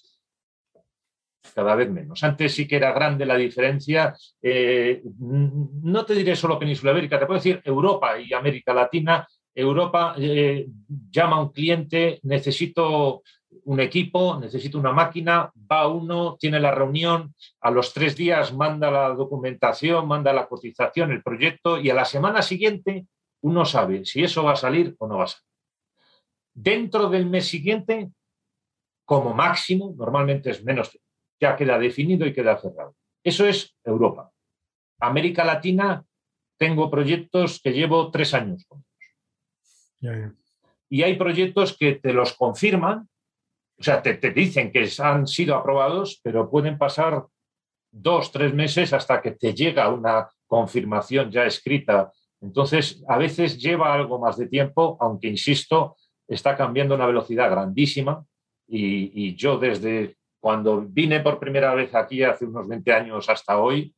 cada 1.55 1.75
vez 1.75 1.91
menos. 1.91 2.23
Antes 2.23 2.55
sí 2.55 2.69
que 2.69 2.77
era 2.77 2.93
grande 2.93 3.27
la 3.27 3.37
diferencia. 3.37 4.15
Eh, 4.41 5.03
no 5.19 6.05
te 6.05 6.15
diré 6.15 6.37
solo 6.37 6.59
Península 6.59 6.93
Ibérica, 6.93 7.19
te 7.19 7.27
puedo 7.27 7.41
decir 7.41 7.61
Europa 7.65 8.21
y 8.21 8.33
América 8.33 8.73
Latina. 8.73 9.27
Europa 9.55 10.15
eh, 10.19 10.69
llama 11.11 11.37
a 11.37 11.41
un 11.41 11.53
cliente, 11.53 12.21
necesito 12.23 13.23
un 13.65 13.81
equipo, 13.81 14.38
necesito 14.41 14.79
una 14.79 14.93
máquina, 14.93 15.53
va 15.71 15.87
uno, 15.88 16.37
tiene 16.38 16.61
la 16.61 16.71
reunión, 16.71 17.35
a 17.61 17.71
los 17.71 17.93
tres 17.93 18.17
días 18.17 18.53
manda 18.53 18.91
la 18.91 19.09
documentación, 19.11 20.07
manda 20.07 20.33
la 20.33 20.47
cotización, 20.47 21.12
el 21.12 21.23
proyecto 21.23 21.79
y 21.79 21.91
a 21.91 21.95
la 21.95 22.05
semana 22.05 22.43
siguiente 22.43 23.07
uno 23.41 23.65
sabe 23.65 24.05
si 24.05 24.23
eso 24.23 24.43
va 24.45 24.53
a 24.53 24.57
salir 24.57 24.95
o 24.99 25.07
no 25.07 25.19
va 25.19 25.25
a 25.25 25.29
salir. 25.29 25.45
Dentro 26.55 27.09
del 27.09 27.27
mes 27.27 27.47
siguiente, 27.47 28.11
como 29.05 29.33
máximo, 29.33 29.95
normalmente 29.97 30.50
es 30.50 30.65
menos, 30.65 30.99
ya 31.41 31.57
queda 31.57 31.79
definido 31.79 32.27
y 32.27 32.33
queda 32.33 32.59
cerrado. 32.59 32.97
Eso 33.23 33.47
es 33.47 33.77
Europa. 33.85 34.33
América 35.00 35.45
Latina, 35.45 36.05
tengo 36.59 36.91
proyectos 36.91 37.61
que 37.62 37.73
llevo 37.73 38.11
tres 38.11 38.35
años 38.35 38.65
con 38.67 38.85
ellos. 40.00 40.35
Y 40.91 41.03
hay 41.03 41.17
proyectos 41.17 41.77
que 41.77 41.95
te 41.95 42.12
los 42.12 42.33
confirman, 42.35 43.09
o 43.79 43.83
sea, 43.83 44.03
te, 44.03 44.15
te 44.15 44.31
dicen 44.33 44.73
que 44.73 44.89
han 44.99 45.27
sido 45.27 45.55
aprobados, 45.55 46.21
pero 46.23 46.51
pueden 46.51 46.79
pasar 46.79 47.27
dos, 47.91 48.33
tres 48.33 48.53
meses 48.55 48.93
hasta 48.93 49.21
que 49.21 49.33
te 49.33 49.55
llega 49.55 49.89
una 49.89 50.29
confirmación 50.47 51.31
ya 51.31 51.45
escrita. 51.45 52.13
Entonces, 52.41 53.05
a 53.09 53.19
veces 53.19 53.59
lleva 53.59 53.95
algo 53.95 54.19
más 54.19 54.37
de 54.37 54.49
tiempo, 54.49 54.97
aunque, 55.01 55.29
insisto, 55.29 55.97
está 56.27 56.57
cambiando 56.57 56.95
una 56.95 57.07
velocidad 57.07 57.51
grandísima 57.51 58.25
y, 58.67 59.35
yo 59.35 59.59
desde 59.59 60.17
cuando 60.41 60.83
vine 60.83 61.21
por 61.21 61.41
primera 61.41 61.75
vez 61.75 61.95
aquí 61.95 62.23
hace 62.23 62.45
unos 62.45 62.69
20 62.69 62.93
años 62.93 63.29
hasta 63.29 63.59
hoy, 63.59 63.95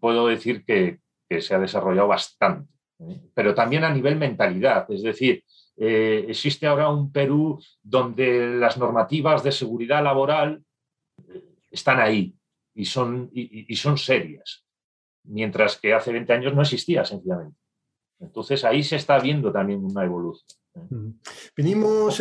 puedo 0.00 0.28
decir 0.28 0.64
que, 0.64 1.00
se 1.40 1.54
ha 1.54 1.58
desarrollado 1.58 2.08
bastante, 2.08 2.72
¿eh? 3.00 3.20
pero 3.34 3.54
también 3.54 3.84
a 3.84 3.92
nivel 3.92 4.16
mentalidad. 4.16 4.90
Es 4.90 5.02
decir, 5.02 5.44
eh, 5.80 6.26
existe 6.28 6.66
ahora 6.66 6.90
un 6.90 7.12
Perú 7.12 7.62
donde 7.82 8.58
las 8.58 8.76
normativas 8.78 9.44
de 9.44 9.52
seguridad 9.52 10.02
laboral 10.02 10.64
eh, 11.28 11.44
están 11.70 12.00
ahí 12.00 12.34
y 12.74 12.84
son, 12.84 13.30
y, 13.32 13.74
son 13.76 13.96
serias, 13.96 14.64
mientras 15.24 15.76
que 15.78 15.94
hace 15.94 16.12
20 16.12 16.32
años 16.32 16.54
no 16.54 16.62
existía 16.62 17.04
sencillamente. 17.04 17.58
Entonces 18.20 18.64
ahí 18.64 18.82
se 18.82 18.96
está 18.96 19.18
viendo 19.18 19.52
también 19.52 19.84
una 19.84 20.04
evolución. 20.04 20.46
Venimos, 21.56 22.20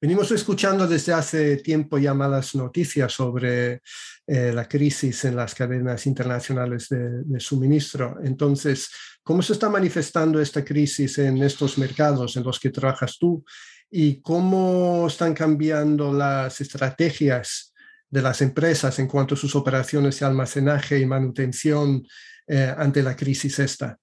Venimos 0.00 0.30
escuchando 0.30 0.86
desde 0.86 1.12
hace 1.12 1.56
tiempo 1.56 1.98
ya 1.98 2.14
malas 2.14 2.54
noticias 2.54 3.12
sobre 3.12 3.82
eh, 4.28 4.52
la 4.54 4.68
crisis 4.68 5.24
en 5.24 5.34
las 5.34 5.56
cadenas 5.56 6.06
internacionales 6.06 6.88
de, 6.88 7.40
suministro. 7.40 8.16
Entonces, 8.22 8.90
¿cómo 9.24 9.42
se 9.42 9.54
está 9.54 9.68
manifestando 9.68 10.40
esta 10.40 10.64
crisis 10.64 11.18
en 11.18 11.42
estos 11.42 11.78
mercados 11.78 12.36
en 12.36 12.44
los 12.44 12.60
que 12.60 12.70
trabajas 12.70 13.18
tú? 13.18 13.44
¿Y 13.90 14.20
cómo 14.20 15.08
están 15.08 15.34
cambiando 15.34 16.12
las 16.12 16.60
estrategias 16.60 17.74
de 18.08 18.22
las 18.22 18.40
empresas 18.40 18.96
en 19.00 19.08
cuanto 19.08 19.34
a 19.34 19.38
sus 19.38 19.56
operaciones 19.56 20.20
de 20.20 20.26
almacenaje 20.26 21.00
y 21.00 21.06
manutención 21.06 22.06
eh, 22.46 22.72
ante 22.76 23.02
la 23.02 23.16
crisis 23.16 23.58
esta? 23.58 23.98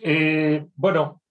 Eh, 0.00 0.66
bueno, 0.74 1.21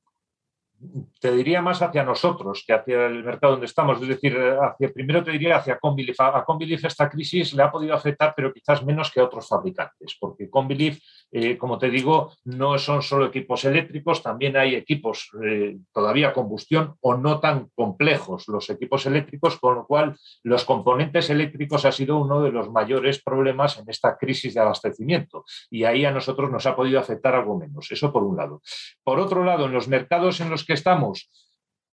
te 1.20 1.32
diría 1.32 1.62
más 1.62 1.82
hacia 1.82 2.04
nosotros 2.04 2.64
que 2.66 2.74
hacia 2.74 3.06
el 3.06 3.24
mercado 3.24 3.54
donde 3.54 3.68
estamos. 3.68 4.02
Es 4.02 4.08
decir, 4.08 4.38
hacia, 4.38 4.92
primero 4.92 5.24
te 5.24 5.32
diría 5.32 5.58
hacia 5.58 5.80
Conbelief. 5.80 6.20
A 6.20 6.44
esta 6.84 7.10
crisis 7.10 7.54
le 7.54 7.64
ha 7.64 7.72
podido 7.72 7.94
afectar, 7.94 8.34
pero 8.36 8.54
quizás 8.54 8.84
menos 8.84 9.12
que 9.12 9.20
a 9.20 9.26
otros 9.26 9.48
fabricantes, 9.48 10.18
porque 10.20 10.50
Conbelief, 10.50 11.00
eh, 11.34 11.58
como 11.58 11.78
te 11.78 11.90
digo, 11.90 12.34
no 12.44 12.78
son 12.78 13.02
solo 13.02 13.28
equipos 13.28 13.64
eléctricos, 13.64 14.22
también 14.22 14.58
hay 14.58 14.76
equipos 14.76 15.30
eh, 15.42 15.78
todavía 15.94 16.34
combustión 16.34 16.96
o 17.00 17.16
no 17.16 17.40
tan 17.40 17.70
complejos 17.74 18.50
los 18.50 18.70
equipos 18.70 19.06
eléctricos, 19.06 19.58
con 19.58 19.76
lo 19.76 19.88
cual 19.88 20.18
los 20.44 20.66
componentes 20.66 21.30
eléctricos 21.30 21.86
ha 21.86 21.94
sido 21.94 22.18
uno 22.18 22.42
de 22.42 22.52
los 22.52 22.70
mayores 22.70 23.24
problemas 23.24 23.80
en 23.80 23.90
esta 23.90 24.18
crisis 24.18 24.54
de 24.54 24.60
abastecimiento. 24.60 25.46
Y 25.70 25.86
ahí 25.86 26.04
a 26.04 26.12
nosotros 26.12 26.52
nos 26.52 26.66
ha 26.66 26.76
podido 26.76 27.00
afectar 27.00 27.34
algo 27.34 27.58
menos. 27.58 27.90
Eso 27.92 28.12
por 28.12 28.24
un 28.24 28.36
lado. 28.36 28.62
Por 29.02 29.18
otro 29.20 29.46
lado, 29.46 29.68
en 29.68 29.72
los 29.72 29.88
mercados 29.88 30.42
en 30.42 30.50
los 30.50 30.66
que 30.66 30.74
estamos, 30.74 31.32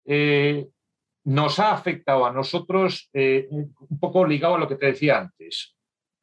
eh, 0.05 0.67
nos 1.25 1.59
ha 1.59 1.73
afectado 1.73 2.25
a 2.25 2.31
nosotros 2.31 3.11
un 3.13 3.99
poco 3.99 4.25
ligado 4.25 4.55
a 4.55 4.59
lo 4.59 4.67
que 4.67 4.77
te 4.77 4.87
decía 4.87 5.19
antes. 5.19 5.76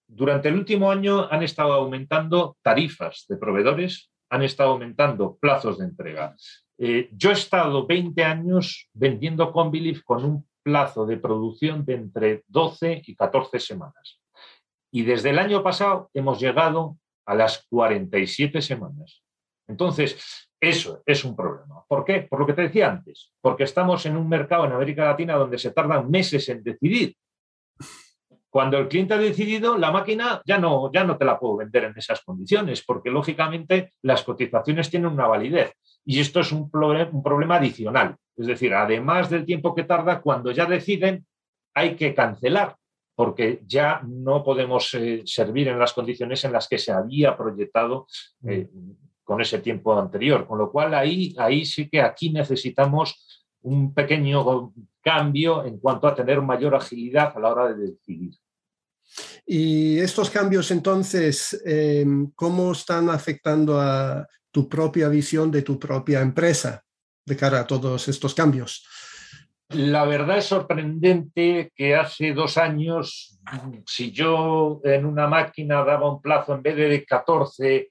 Durante 0.06 0.48
el 0.48 0.56
último 0.56 0.90
año 0.90 1.28
han 1.30 1.42
estado 1.42 1.72
aumentando 1.72 2.56
tarifas 2.62 3.24
de 3.28 3.36
proveedores, 3.36 4.10
han 4.30 4.42
estado 4.42 4.70
aumentando 4.70 5.36
plazos 5.36 5.78
de 5.78 5.84
entrega. 5.84 6.36
Eh, 6.78 7.08
yo 7.12 7.30
he 7.30 7.34
estado 7.34 7.86
20 7.86 8.22
años 8.24 8.88
vendiendo 8.92 9.52
Conbiliv 9.52 10.02
con 10.04 10.24
un 10.24 10.48
plazo 10.62 11.06
de 11.06 11.18
producción 11.18 11.84
de 11.84 11.94
entre 11.94 12.44
12 12.48 13.02
y 13.06 13.14
14 13.14 13.60
semanas. 13.60 14.20
Y 14.90 15.02
desde 15.02 15.30
el 15.30 15.38
año 15.38 15.62
pasado 15.62 16.10
hemos 16.14 16.40
llegado 16.40 16.96
a 17.26 17.34
las 17.34 17.66
47 17.68 18.62
semanas. 18.62 19.22
Entonces, 19.66 20.48
eso 20.60 21.02
es 21.06 21.24
un 21.24 21.36
problema. 21.36 21.84
¿Por 21.88 22.04
qué? 22.04 22.22
Por 22.22 22.40
lo 22.40 22.46
que 22.46 22.52
te 22.52 22.62
decía 22.62 22.90
antes, 22.90 23.32
porque 23.40 23.64
estamos 23.64 24.04
en 24.06 24.16
un 24.16 24.28
mercado 24.28 24.64
en 24.64 24.72
América 24.72 25.04
Latina 25.04 25.34
donde 25.36 25.58
se 25.58 25.72
tardan 25.72 26.10
meses 26.10 26.48
en 26.48 26.62
decidir. 26.62 27.16
Cuando 28.54 28.78
el 28.78 28.86
cliente 28.86 29.14
ha 29.14 29.18
decidido, 29.18 29.76
la 29.76 29.90
máquina 29.90 30.40
ya 30.46 30.58
no, 30.58 30.88
ya 30.92 31.02
no 31.02 31.18
te 31.18 31.24
la 31.24 31.40
puedo 31.40 31.56
vender 31.56 31.82
en 31.82 31.94
esas 31.98 32.22
condiciones, 32.22 32.84
porque 32.86 33.10
lógicamente 33.10 33.94
las 34.02 34.22
cotizaciones 34.22 34.88
tienen 34.88 35.10
una 35.10 35.26
validez. 35.26 35.72
Y 36.04 36.20
esto 36.20 36.38
es 36.38 36.52
un, 36.52 36.70
un 36.72 37.22
problema 37.24 37.56
adicional. 37.56 38.14
Es 38.36 38.46
decir, 38.46 38.72
además 38.72 39.28
del 39.28 39.44
tiempo 39.44 39.74
que 39.74 39.82
tarda, 39.82 40.20
cuando 40.20 40.52
ya 40.52 40.66
deciden, 40.66 41.26
hay 41.74 41.96
que 41.96 42.14
cancelar, 42.14 42.76
porque 43.16 43.60
ya 43.66 44.00
no 44.06 44.44
podemos 44.44 44.94
eh, 44.94 45.22
servir 45.26 45.66
en 45.66 45.80
las 45.80 45.92
condiciones 45.92 46.44
en 46.44 46.52
las 46.52 46.68
que 46.68 46.78
se 46.78 46.92
había 46.92 47.36
proyectado 47.36 48.06
eh, 48.46 48.68
con 49.24 49.40
ese 49.40 49.58
tiempo 49.58 49.98
anterior. 49.98 50.46
Con 50.46 50.58
lo 50.58 50.70
cual 50.70 50.94
ahí, 50.94 51.34
ahí 51.38 51.64
sí 51.64 51.88
que 51.88 52.00
aquí 52.00 52.30
necesitamos 52.30 53.48
un 53.62 53.92
pequeño 53.92 54.72
cambio 55.00 55.64
en 55.64 55.80
cuanto 55.80 56.06
a 56.06 56.14
tener 56.14 56.40
mayor 56.40 56.76
agilidad 56.76 57.32
a 57.36 57.40
la 57.40 57.50
hora 57.50 57.74
de 57.74 57.86
decidir. 57.90 58.34
Y 59.46 59.98
estos 59.98 60.30
cambios 60.30 60.70
entonces, 60.70 61.60
em, 61.64 62.30
¿cómo 62.34 62.72
están 62.72 63.10
afectando 63.10 63.80
a 63.80 64.26
tu 64.50 64.68
propia 64.68 65.08
visión 65.08 65.50
de 65.50 65.62
tu 65.62 65.78
propia 65.78 66.20
empresa 66.20 66.82
de 67.24 67.36
cara 67.36 67.60
a 67.60 67.66
todos 67.66 68.08
estos 68.08 68.34
cambios? 68.34 68.86
La 69.68 70.04
verdad 70.04 70.38
es 70.38 70.44
sorprendente 70.44 71.72
que 71.74 71.94
hace 71.94 72.32
dos 72.32 72.58
años, 72.58 73.38
si 73.86 74.12
yo 74.12 74.80
en 74.84 75.06
una 75.06 75.26
máquina 75.26 75.82
daba 75.84 76.10
un 76.10 76.20
plazo 76.20 76.54
en 76.54 76.62
vez 76.62 76.76
de 76.76 77.04
14 77.04 77.88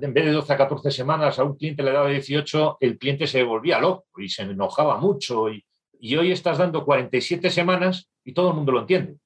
en 0.00 0.12
vez 0.12 0.24
de 0.24 0.32
12 0.32 0.52
a 0.52 0.56
14 0.56 0.90
semanas, 0.90 1.38
a 1.38 1.44
un 1.44 1.56
cliente 1.56 1.82
le 1.82 1.92
daba 1.92 2.08
18, 2.08 2.78
el 2.80 2.98
cliente 2.98 3.26
se 3.26 3.42
volvía 3.42 3.80
loco 3.80 4.06
y 4.18 4.28
se 4.28 4.42
enojaba 4.42 4.98
mucho. 4.98 5.48
Y, 5.50 5.64
hoy 6.16 6.32
estás 6.32 6.58
dando 6.58 6.84
47 6.84 7.50
semanas 7.50 8.10
y 8.24 8.32
todo 8.32 8.50
el 8.50 8.56
mundo 8.56 8.72
lo 8.72 8.80
entiende. 8.80 9.16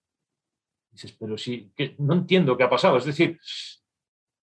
Dices, 0.95 1.17
pero 1.19 1.37
sí, 1.37 1.73
que 1.75 1.97
no 1.99 2.15
entiendo 2.15 2.57
qué 2.57 2.63
ha 2.63 2.71
pasado. 2.71 2.97
Es 2.97 3.05
decir, 3.05 3.39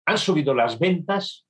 han 0.06 0.18
subido 0.18 0.54
las 0.54 0.78
ventas. 0.78 1.48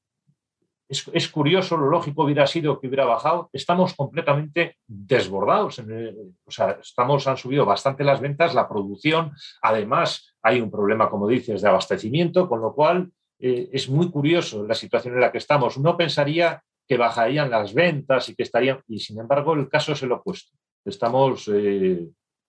Es, 0.87 1.29
curioso, 1.29 1.77
lo 1.77 1.89
lógico 1.89 2.23
hubiera 2.23 2.45
sido 2.45 2.79
que 2.79 2.87
hubiera 2.87 3.05
bajado. 3.05 3.49
Estamos 3.51 3.95
completamente 3.95 4.77
desbordados. 4.85 5.79
o 5.79 6.51
sea, 6.51 6.77
estamos, 6.81 7.25
han 7.27 7.37
subido 7.37 7.65
bastante 7.65 8.03
las 8.03 8.19
ventas, 8.19 8.53
la 8.53 8.69
producción. 8.69 9.31
Además, 9.61 10.35
hay 10.43 10.61
un 10.61 10.69
problema, 10.69 11.09
como 11.09 11.27
dices, 11.27 11.61
de 11.61 11.69
abastecimiento, 11.69 12.47
con 12.47 12.61
lo 12.61 12.75
cual 12.75 13.11
eh, 13.39 13.69
es 13.71 13.89
muy 13.89 14.11
curioso 14.11 14.67
la 14.67 14.75
situación 14.75 15.15
en 15.15 15.21
la 15.21 15.31
que 15.31 15.39
estamos. 15.39 15.77
Uno 15.77 15.97
pensaría 15.97 16.61
que 16.87 16.97
bajarían 16.97 17.49
las 17.49 17.73
ventas 17.73 18.29
y 18.29 18.35
que 18.35 18.43
estarían, 18.43 18.81
y 18.87 18.99
sin 18.99 19.17
embargo 19.17 19.53
el 19.53 19.69
caso 19.69 19.93
es 19.93 20.03
el 20.03 20.11
opuesto. 20.11 20.51
Estamos, 20.85 21.47
eh, 21.47 22.05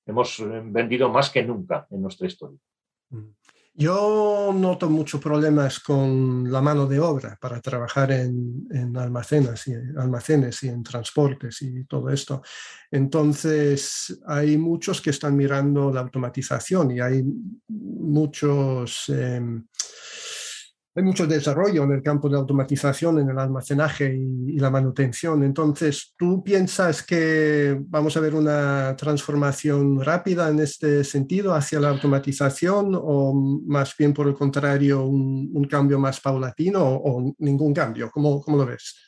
hemos 0.07 0.43
vendido 0.65 1.09
más 1.09 1.31
que 1.31 1.43
nunca 1.43 1.87
en 1.91 2.03
nuestra 2.03 2.27
historia. 2.27 2.59
Mm. 3.11 3.31
Yo 3.75 4.53
noto 4.55 4.91
muchos 4.91 5.19
problemas 5.19 5.81
con 5.81 6.53
la 6.53 6.61
mano 6.61 6.87
de 6.87 7.01
obra 7.01 7.39
para 7.41 7.59
trabajar 7.63 8.13
en, 8.13 8.95
almacenes, 8.99 9.67
y, 9.67 9.73
almacenes 9.99 10.63
y 10.65 10.69
en 10.69 10.83
transportes 10.83 11.63
y 11.63 11.85
todo 11.87 12.11
esto. 12.11 12.43
Entonces, 12.91 14.21
hay 14.27 14.59
muchos 14.59 15.01
que 15.01 15.09
están 15.09 15.35
mirando 15.35 15.91
la 15.91 16.01
automatización 16.01 16.91
y 16.91 17.01
hay 17.01 17.25
muchos... 17.69 19.09
Em, 19.09 19.67
hay 20.95 21.03
mucho 21.03 21.27
desarrollo 21.27 21.85
en 21.85 21.93
el 21.93 22.03
campo 22.03 22.29
de 22.29 22.37
automatización, 22.37 23.19
en 23.19 23.31
el 23.31 23.39
almacenaje 23.39 24.15
y, 24.15 24.59
la 24.59 24.71
manutención. 24.71 25.43
Entonces, 25.43 26.15
¿tú 26.17 26.45
piensas 26.45 27.05
que 27.05 27.77
vamos 27.89 28.17
a 28.17 28.21
ver 28.21 28.35
una 28.35 28.95
transformación 28.97 30.01
rápida 30.01 30.49
en 30.51 30.61
este 30.61 31.03
sentido 31.03 31.55
hacia 31.55 31.81
la 31.81 31.89
automatización 31.89 32.93
o 32.95 33.33
más 33.67 33.97
bien 33.97 34.13
por 34.13 34.29
el 34.29 34.35
contrario 34.35 35.05
un, 35.05 35.67
cambio 35.69 35.99
más 35.99 36.21
paulatino 36.21 36.81
o, 36.85 37.35
ningún 37.39 37.73
cambio? 37.73 38.11
¿Cómo, 38.13 38.43
¿Cómo, 38.43 38.59
lo 38.59 38.67
ves? 38.67 39.07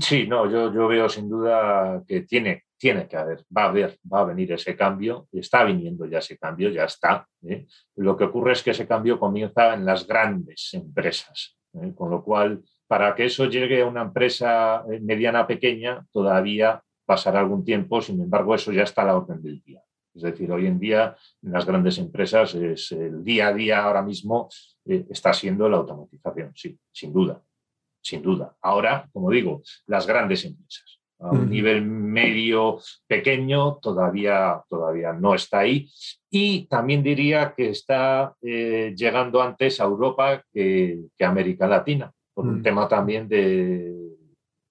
Sí, 0.00 0.26
no, 0.26 0.48
yo, 0.50 0.72
yo 0.72 0.86
veo 0.86 1.08
sin 1.08 1.28
duda 1.28 2.02
que 2.06 2.22
tiene 2.22 2.64
tiene 2.84 3.08
que 3.08 3.16
haber, 3.16 3.46
va 3.56 3.62
a 3.62 3.68
haber, 3.70 3.98
va 4.12 4.20
a 4.20 4.24
venir 4.24 4.52
ese 4.52 4.76
cambio, 4.76 5.26
está 5.32 5.64
viniendo 5.64 6.04
ya 6.04 6.18
ese 6.18 6.36
cambio, 6.36 6.68
ya 6.68 6.84
está. 6.84 7.26
¿eh? 7.42 7.64
Lo 7.96 8.14
que 8.14 8.24
ocurre 8.24 8.52
es 8.52 8.62
que 8.62 8.72
ese 8.72 8.86
cambio 8.86 9.18
comienza 9.18 9.72
en 9.72 9.86
las 9.86 10.06
grandes 10.06 10.68
empresas, 10.74 11.56
¿eh? 11.80 11.94
con 11.94 12.10
lo 12.10 12.22
cual, 12.22 12.62
para 12.86 13.14
que 13.14 13.24
eso 13.24 13.46
llegue 13.46 13.80
a 13.80 13.86
una 13.86 14.02
empresa 14.02 14.84
eh, 14.92 15.00
mediana 15.00 15.46
pequeña, 15.46 16.04
todavía 16.12 16.82
pasará 17.06 17.40
algún 17.40 17.64
tiempo, 17.64 18.02
sin 18.02 18.20
embargo, 18.20 18.54
eso 18.54 18.70
ya 18.70 18.82
está 18.82 19.00
a 19.00 19.06
la 19.06 19.16
orden 19.16 19.42
del 19.42 19.62
día. 19.62 19.82
Es 20.14 20.20
decir, 20.20 20.52
hoy 20.52 20.66
en 20.66 20.78
día 20.78 21.16
en 21.42 21.52
las 21.52 21.64
grandes 21.64 21.96
empresas 21.96 22.54
es 22.54 22.92
el 22.92 23.24
día 23.24 23.48
a 23.48 23.54
día 23.54 23.82
ahora 23.82 24.02
mismo 24.02 24.50
está 24.84 25.32
siendo 25.32 25.70
la 25.70 25.78
automatización, 25.78 26.52
sí, 26.54 26.78
sin 26.92 27.14
duda, 27.14 27.42
sin 28.02 28.20
duda. 28.20 28.54
Ahora, 28.60 29.08
como 29.10 29.30
digo, 29.30 29.62
las 29.86 30.06
grandes 30.06 30.44
empresas 30.44 30.93
a 31.20 31.30
un 31.30 31.48
nivel 31.48 31.82
medio 31.82 32.78
pequeño 33.06 33.76
todavía, 33.76 34.62
todavía 34.68 35.12
no 35.12 35.34
está 35.34 35.60
ahí. 35.60 35.88
Y 36.30 36.66
también 36.66 37.02
diría 37.02 37.54
que 37.56 37.70
está 37.70 38.34
eh, 38.42 38.92
llegando 38.96 39.40
antes 39.40 39.80
a 39.80 39.84
Europa 39.84 40.42
que, 40.52 41.04
que 41.16 41.24
América 41.24 41.66
Latina, 41.66 42.12
por 42.34 42.46
un 42.46 42.60
mm. 42.60 42.62
tema 42.62 42.88
también 42.88 43.28
de, 43.28 44.04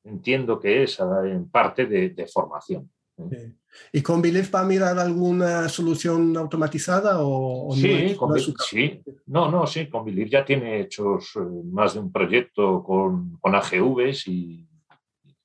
entiendo 0.03 0.59
que 0.59 0.83
es 0.83 0.99
en 0.99 1.49
parte 1.49 1.85
de, 1.85 2.27
formación. 2.27 2.89
¿eh? 3.17 3.53
¿Y 3.91 4.01
con 4.01 4.21
Belief 4.21 4.53
va 4.53 4.61
a 4.61 4.65
mirar 4.65 4.99
alguna 4.99 5.67
solución 5.69 6.35
automatizada 6.37 7.17
o, 7.19 7.73
sí, 7.75 8.15
no? 8.19 8.37
sí, 8.37 9.01
no, 9.27 9.49
no, 9.49 9.65
sí, 9.65 9.87
con 9.87 10.05
Belief 10.05 10.29
ya 10.29 10.45
tiene 10.45 10.81
hechos 10.81 11.31
eh, 11.35 11.39
más 11.65 11.93
de 11.93 12.01
un 12.01 12.11
proyecto 12.11 12.83
con, 12.83 13.37
con 13.39 13.55
AGVs 13.55 14.27
y 14.27 14.67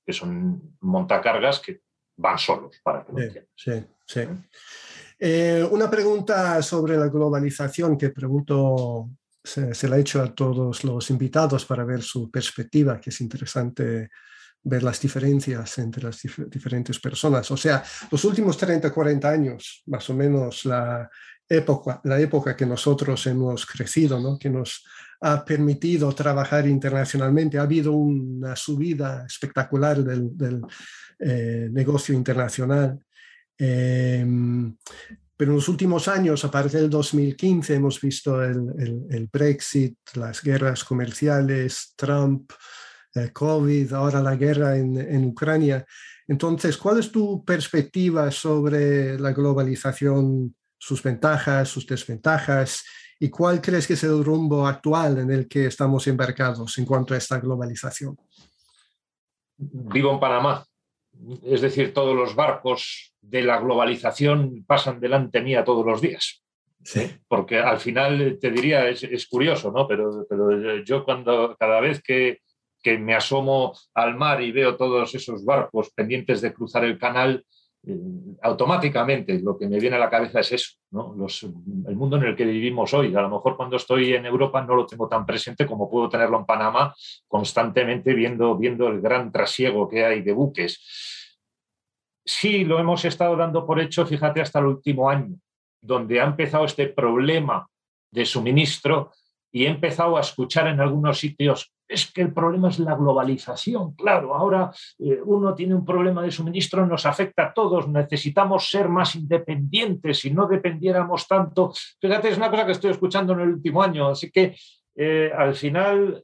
que 0.09 0.15
son 0.15 0.75
montacargas 0.81 1.61
que 1.61 1.83
van 2.17 2.39
solos, 2.39 2.81
para 2.83 3.05
que 3.05 3.13
lo 3.13 3.19
entiendan. 3.19 3.53
Sí, 3.55 3.85
sí. 4.07 4.21
Eh, 5.19 5.69
una 5.71 5.91
pregunta 5.91 6.63
sobre 6.63 6.97
la 6.97 7.09
globalización 7.09 7.99
que 7.99 8.09
pregunto, 8.09 9.11
se, 9.45 9.87
la 9.87 9.99
he 9.99 10.01
hecho 10.01 10.23
a 10.23 10.35
todos 10.35 10.83
los 10.83 11.11
invitados 11.11 11.67
para 11.67 11.85
ver 11.85 12.01
su 12.01 12.31
perspectiva, 12.31 12.99
que 12.99 13.11
es 13.11 13.21
interesante 13.21 14.09
ver 14.63 14.83
las 14.83 14.99
diferencias 14.99 15.77
entre 15.77 16.05
las 16.05 16.23
diferentes 16.49 16.99
personas. 16.99 17.51
O 17.51 17.57
sea, 17.59 17.85
los 18.11 18.25
últimos 18.25 18.57
30, 18.57 18.91
40 18.91 19.29
años, 19.29 19.83
más 19.89 20.09
o 20.09 20.15
menos 20.15 20.65
la 20.65 21.07
época, 21.49 22.01
la 22.05 22.21
época 22.21 22.57
que 22.57 22.67
nosotros 22.67 23.27
hemos 23.27 23.65
crecido, 23.65 24.21
¿no? 24.21 24.39
que 24.39 24.51
nos 24.51 24.85
ha 25.21 25.45
permitido 25.45 26.13
trabajar 26.13 26.67
internacionalmente. 26.67 27.59
Ha 27.59 27.63
habido 27.63 27.93
una 27.93 28.55
subida 28.55 29.25
espectacular 29.27 30.03
del, 30.03 30.63
eh, 31.19 31.69
negocio 31.73 32.15
internacional. 32.15 32.99
Em, 33.57 34.77
pero 35.37 35.53
en 35.53 35.57
los 35.57 35.69
últimos 35.69 36.09
años, 36.09 36.45
a 36.45 36.51
partir 36.51 36.81
del 36.81 36.91
2015, 36.91 37.75
hemos 37.75 38.01
visto 38.01 38.43
el, 38.43 39.29
Brexit, 39.33 39.97
las 40.15 40.43
guerras 40.43 40.85
comerciales, 40.85 41.95
Trump, 41.97 42.53
eh, 43.15 43.31
COVID, 43.33 43.93
ahora 43.93 44.21
la 44.21 44.37
guerra 44.37 44.77
en, 44.77 44.99
en, 44.99 45.25
Ucrania. 45.27 45.85
Entonces, 46.27 46.77
¿cuál 46.77 46.99
es 46.99 47.11
tu 47.11 47.45
perspectiva 47.45 48.31
sobre 48.31 49.19
la 49.19 49.33
globalización, 49.33 50.55
sus 50.79 51.03
ventajas, 51.03 51.69
sus 51.69 51.87
desventajas 51.87 52.85
¿Y 53.21 53.31
cuál 53.31 53.61
crees 53.61 53.87
que 53.87 53.95
es 53.95 54.05
el 54.05 54.25
rumbo 54.25 54.67
actual 54.67 55.19
en 55.19 55.31
el 55.31 55.49
que 55.49 55.67
estamos 55.67 56.07
embarcados 56.07 56.79
en 56.79 56.85
cuanto 56.85 57.15
a 57.15 57.17
esta 57.17 57.41
globalización? 57.41 58.17
Vivo 59.57 60.13
en 60.13 60.21
Panamá. 60.21 60.65
Es 61.43 61.61
decir, 61.61 61.93
todos 61.93 62.15
los 62.15 62.37
barcos 62.37 63.17
de 63.21 63.43
la 63.43 63.59
globalización 63.59 64.65
pasan 64.65 65.01
delante 65.01 65.41
mía 65.41 65.65
todos 65.65 65.85
los 65.85 66.01
días. 66.01 66.45
Sí. 66.85 67.11
Porque 67.27 67.59
al 67.59 67.81
final 67.81 68.39
te 68.41 68.53
diría, 68.53 68.89
es, 68.89 69.27
curioso, 69.27 69.73
¿no? 69.73 69.89
Pero, 69.89 70.25
pero, 70.31 70.77
yo 70.85 71.05
cuando 71.05 71.57
cada 71.59 71.81
vez 71.81 72.01
que, 72.01 72.39
que 72.81 72.99
me 72.99 73.17
asomo 73.17 73.77
al 73.95 74.17
mar 74.17 74.41
y 74.41 74.53
veo 74.53 74.77
todos 74.77 75.13
esos 75.13 75.45
barcos 75.45 75.91
pendientes 75.91 76.41
de 76.41 76.55
cruzar 76.55 76.85
el 76.85 76.99
canal, 77.01 77.45
automáticamente 78.43 79.41
lo 79.41 79.57
que 79.57 79.69
me 79.69 79.79
viene 79.79 79.97
a 79.97 79.99
la 79.99 80.11
cabeza 80.11 80.41
es 80.41 80.53
eso, 80.53 80.73
el 80.93 81.97
mundo 81.97 82.17
en 82.17 82.25
el 82.25 82.37
que 82.37 82.45
vivimos 82.45 82.93
hoy. 82.95 83.15
A 83.15 83.23
lo 83.23 83.31
mejor 83.31 83.57
cuando 83.57 83.77
estoy 83.77 84.15
en 84.15 84.27
Europa 84.27 84.63
no 84.63 84.75
lo 84.75 84.87
tengo 84.87 85.09
tan 85.09 85.27
presente 85.27 85.67
como 85.67 85.91
puedo 85.91 86.09
tenerlo 86.09 86.39
en 86.39 86.47
Panamá, 86.47 86.95
constantemente 87.27 88.15
viendo, 88.15 88.57
viendo 88.57 88.89
el 88.89 89.01
gran 89.01 89.33
trasiego 89.33 89.89
que 89.89 90.05
hay 90.05 90.23
de 90.23 90.33
buques. 90.33 90.81
Sí, 92.25 92.65
lo 92.65 92.79
hemos 92.79 93.05
estado 93.05 93.37
dando 93.37 93.67
por 93.67 93.81
hecho, 93.81 94.07
fíjate, 94.07 94.41
hasta 94.41 94.59
el 94.59 94.67
último 94.67 95.09
año, 95.09 95.37
donde 95.81 96.21
ha 96.21 96.25
empezado 96.25 96.65
este 96.65 96.89
problema 96.89 97.67
de 98.11 98.27
suministro 98.27 99.13
y 99.59 99.67
he 99.67 99.69
empezado 99.69 100.17
a 100.17 100.21
escuchar 100.21 100.69
en 100.69 100.81
algunos 100.81 101.19
sitios, 101.19 101.75
es 101.89 102.13
que 102.13 102.23
el 102.23 102.33
problema 102.33 102.69
es 102.69 102.79
la 102.79 102.95
globalización. 102.95 103.97
Claro, 103.97 104.33
ahora 104.33 104.71
eh, 105.01 105.19
uno 105.25 105.53
tiene 105.53 105.75
un 105.75 105.85
problema 105.85 106.23
de 106.23 106.31
suministro, 106.31 106.87
nos 106.87 107.05
afecta 107.07 107.47
a 107.47 107.53
todos, 107.53 107.89
necesitamos 107.89 108.71
ser 108.71 108.89
más 108.89 109.17
independientes, 109.17 110.21
si 110.21 110.31
no 110.31 110.47
dependiéramos 110.47 111.27
tanto. 111.27 111.73
Fíjate, 112.01 112.29
es 112.29 112.37
una 112.37 112.51
cosa 112.51 112.67
que 112.67 112.73
estoy 112.73 112.93
escuchando 112.93 113.33
en 113.33 113.41
el 113.41 113.49
último 113.49 113.83
año, 113.83 114.07
así 114.07 114.31
que 114.31 114.55
eh, 114.95 115.33
al 115.37 115.57
final 115.57 116.23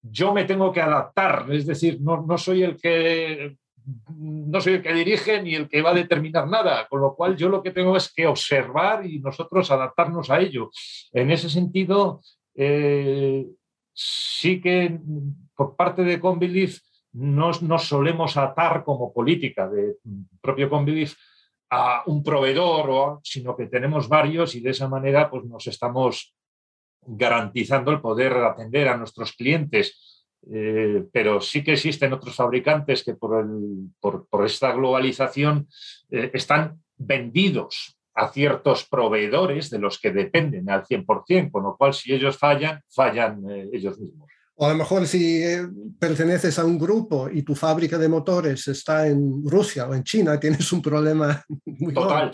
yo 0.00 0.32
me 0.32 0.44
tengo 0.44 0.70
que 0.70 0.82
adaptar, 0.82 1.46
es 1.50 1.66
decir, 1.66 1.98
no, 2.00 2.22
no 2.22 2.38
soy 2.38 2.62
el 2.62 2.76
que 2.76 3.56
no 4.16 4.60
soy 4.60 4.74
el 4.74 4.82
que 4.82 4.94
dirige 4.94 5.42
ni 5.42 5.56
el 5.56 5.68
que 5.68 5.82
va 5.82 5.90
a 5.90 5.94
determinar 5.94 6.46
nada, 6.48 6.86
con 6.88 7.00
lo 7.00 7.16
cual 7.16 7.36
yo 7.36 7.48
lo 7.48 7.60
que 7.60 7.72
tengo 7.72 7.96
es 7.96 8.12
que 8.12 8.28
observar 8.28 9.04
y 9.04 9.18
nosotros 9.18 9.70
adaptarnos 9.72 10.30
a 10.30 10.38
ello. 10.38 10.70
En 11.12 11.30
ese 11.30 11.50
sentido, 11.50 12.20
eh, 12.54 13.46
sí 13.92 14.60
que 14.60 14.98
por 15.54 15.76
parte 15.76 16.02
de 16.02 16.20
Conbelief 16.20 16.80
no 17.12 17.50
nos 17.60 17.84
solemos 17.84 18.36
atar 18.36 18.84
como 18.84 19.12
política 19.12 19.68
de 19.68 19.96
propio 20.40 20.70
Conbelief 20.70 21.14
a 21.70 22.02
un 22.06 22.22
proveedor, 22.22 23.20
sino 23.22 23.56
que 23.56 23.66
tenemos 23.66 24.08
varios 24.08 24.54
y 24.54 24.60
de 24.60 24.70
esa 24.70 24.88
manera 24.88 25.30
pues, 25.30 25.44
nos 25.44 25.66
estamos 25.66 26.34
garantizando 27.00 27.90
el 27.90 28.00
poder 28.00 28.32
atender 28.34 28.88
a 28.88 28.96
nuestros 28.96 29.32
clientes. 29.32 30.28
Eh, 30.50 31.04
pero 31.12 31.40
sí 31.40 31.62
que 31.62 31.74
existen 31.74 32.12
otros 32.12 32.34
fabricantes 32.34 33.04
que 33.04 33.14
por, 33.14 33.46
por, 34.00 34.44
esta 34.44 34.72
globalización 34.72 35.68
eh, 36.10 36.32
están 36.34 36.82
vendidos 36.96 37.96
a 38.14 38.28
ciertos 38.28 38.84
proveedores 38.84 39.70
de 39.70 39.78
los 39.78 39.98
que 39.98 40.10
dependen 40.12 40.68
al 40.70 40.84
100%, 40.84 41.50
con 41.50 41.62
lo 41.62 41.76
cual 41.76 41.94
si 41.94 42.12
ellos 42.12 42.36
fallan, 42.36 42.82
fallan 42.88 43.42
eh, 43.50 43.70
ellos 43.72 43.98
mismos. 43.98 44.28
O 44.54 44.66
a 44.66 44.72
lo 44.72 44.76
mejor 44.76 45.06
si 45.06 45.42
eh, 45.42 45.66
perteneces 45.98 46.58
a 46.58 46.64
un 46.64 46.78
grupo 46.78 47.28
y 47.30 47.42
tu 47.42 47.54
fábrica 47.54 47.96
de 47.96 48.08
motores 48.08 48.68
está 48.68 49.06
en 49.06 49.42
Rusia 49.44 49.88
o 49.88 49.94
en 49.94 50.04
China, 50.04 50.38
tienes 50.38 50.70
un 50.72 50.82
problema 50.82 51.42
muy 51.64 51.94
Total. 51.94 52.30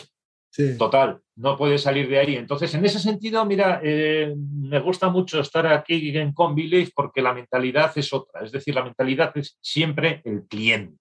Total, 0.77 1.21
no 1.37 1.57
puedes 1.57 1.83
salir 1.83 2.09
de 2.09 2.19
ahí. 2.19 2.35
Entonces, 2.35 2.75
en 2.75 2.85
ese 2.85 2.99
sentido, 2.99 3.45
mira, 3.45 3.81
eh, 3.85 4.35
me 4.37 4.81
gusta 4.81 5.09
mucho 5.09 5.41
estar 5.41 5.67
aquí 5.69 6.17
en 6.17 6.33
Conbelief 6.33 6.91
porque 6.95 7.23
la 7.23 7.33
mentalidad 7.33 7.93
es 7.95 8.13
otra. 8.13 8.43
Es 8.43 8.51
decir, 8.51 8.75
la 8.75 8.83
mentalidad 8.83 9.31
es 9.37 9.57
siempre 9.61 10.21
el 10.25 10.47
cliente. 10.49 10.99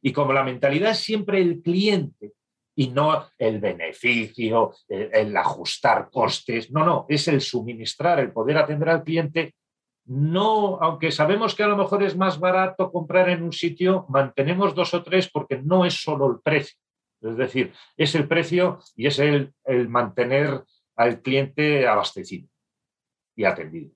Y 0.00 0.12
como 0.12 0.32
la 0.32 0.42
mentalidad 0.42 0.90
es 0.90 0.98
siempre 0.98 1.40
el 1.40 1.62
cliente, 1.62 2.32
y 2.74 2.88
no 2.88 3.26
el 3.38 3.60
beneficio, 3.60 4.74
el, 4.88 5.36
ajustar 5.36 6.10
costes. 6.10 6.70
No, 6.70 6.84
no, 6.84 7.06
es 7.08 7.28
el 7.28 7.40
suministrar, 7.40 8.20
el 8.20 8.32
poder 8.32 8.58
atender 8.58 8.88
al 8.88 9.04
cliente. 9.04 9.54
No, 10.04 10.78
aunque 10.80 11.12
sabemos 11.12 11.54
que 11.54 11.62
a 11.62 11.68
lo 11.68 11.76
mejor 11.76 12.02
es 12.02 12.16
más 12.16 12.40
barato 12.40 12.90
comprar 12.90 13.28
en 13.28 13.42
un 13.42 13.52
sitio, 13.52 14.06
mantenemos 14.08 14.74
dos 14.74 14.94
o 14.94 15.02
tres 15.02 15.30
porque 15.30 15.58
no 15.62 15.84
es 15.84 15.94
solo 15.94 16.30
el 16.30 16.40
precio. 16.40 16.76
Es 17.20 17.36
decir, 17.36 17.72
es 17.96 18.14
el 18.14 18.26
precio 18.26 18.80
y 18.96 19.06
es 19.06 19.18
el, 19.20 19.54
el 19.64 19.88
mantener 19.88 20.64
al 20.96 21.22
cliente 21.22 21.86
abastecido 21.86 22.48
y 23.36 23.44
atendido. 23.44 23.92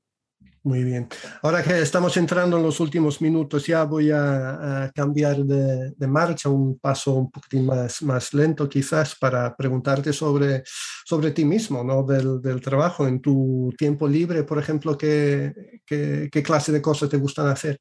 Muy 0.67 0.83
bien. 0.83 1.09
Ahora 1.43 1.63
que 1.63 1.81
estamos 1.81 2.17
entrando 2.17 2.57
en 2.57 2.65
los 2.65 2.81
últimos 2.81 3.23
minutos, 3.23 3.65
ya 3.69 3.85
voy 3.85 4.11
a, 4.11 4.91
cambiar 4.93 5.37
de, 5.37 6.09
marcha, 6.09 6.49
un 6.49 6.81
paso 6.81 7.15
un 7.15 7.31
poquitín 7.31 7.67
más, 7.67 8.03
más 8.03 8.35
lento 8.35 8.69
quizás 8.69 9.15
para 9.15 9.55
preguntarte 9.55 10.13
sobre, 10.13 10.65
sobre 11.05 11.31
ti 11.31 11.45
mismo, 11.45 11.85
¿no? 11.85 12.03
Del, 12.03 12.43
del 12.43 12.61
trabajo. 12.61 13.07
En 13.07 13.21
tu 13.21 13.73
tiempo 13.79 14.09
libre, 14.09 14.43
por 14.43 14.59
ejemplo, 14.59 14.99
¿qué, 14.99 15.53
qué, 15.87 16.29
qué 16.33 16.43
clase 16.43 16.73
de 16.73 16.83
cosas 16.83 17.11
te 17.11 17.17
gustan 17.17 17.47
hacer? 17.47 17.81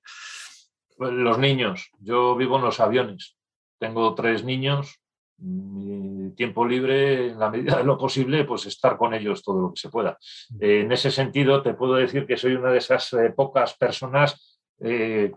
Los 1.00 1.39
niños. 1.39 1.89
Yo 1.98 2.36
vivo 2.36 2.58
en 2.58 2.65
los 2.65 2.80
aviones. 2.80 3.36
Tengo 3.80 4.13
tres 4.13 4.43
niños 4.43 5.00
mi 5.38 6.32
tiempo 6.32 6.65
libre, 6.65 7.30
en 7.30 7.39
la 7.39 7.50
medida 7.50 7.78
de 7.78 7.84
lo 7.84 7.98
posible, 7.98 8.45
pues 8.45 8.65
estar 8.65 8.98
con 8.98 9.13
ellos 9.13 9.43
todo 9.43 9.62
lo 9.62 9.74
que 9.74 9.80
se 9.80 9.89
pueda. 9.89 10.17
Eh, 10.60 10.82
en 10.82 10.91
ese 10.91 11.12
sentido, 11.12 11.62
te 11.62 11.74
puedo 11.74 11.95
decir 11.95 12.26
que 12.26 12.38
soy 12.38 12.54
una 12.54 12.71
de 12.71 12.78
esas 12.78 13.12
eh, 13.13 13.34
pocas 13.36 13.76
personas 13.76 14.60
eh, 14.80 15.32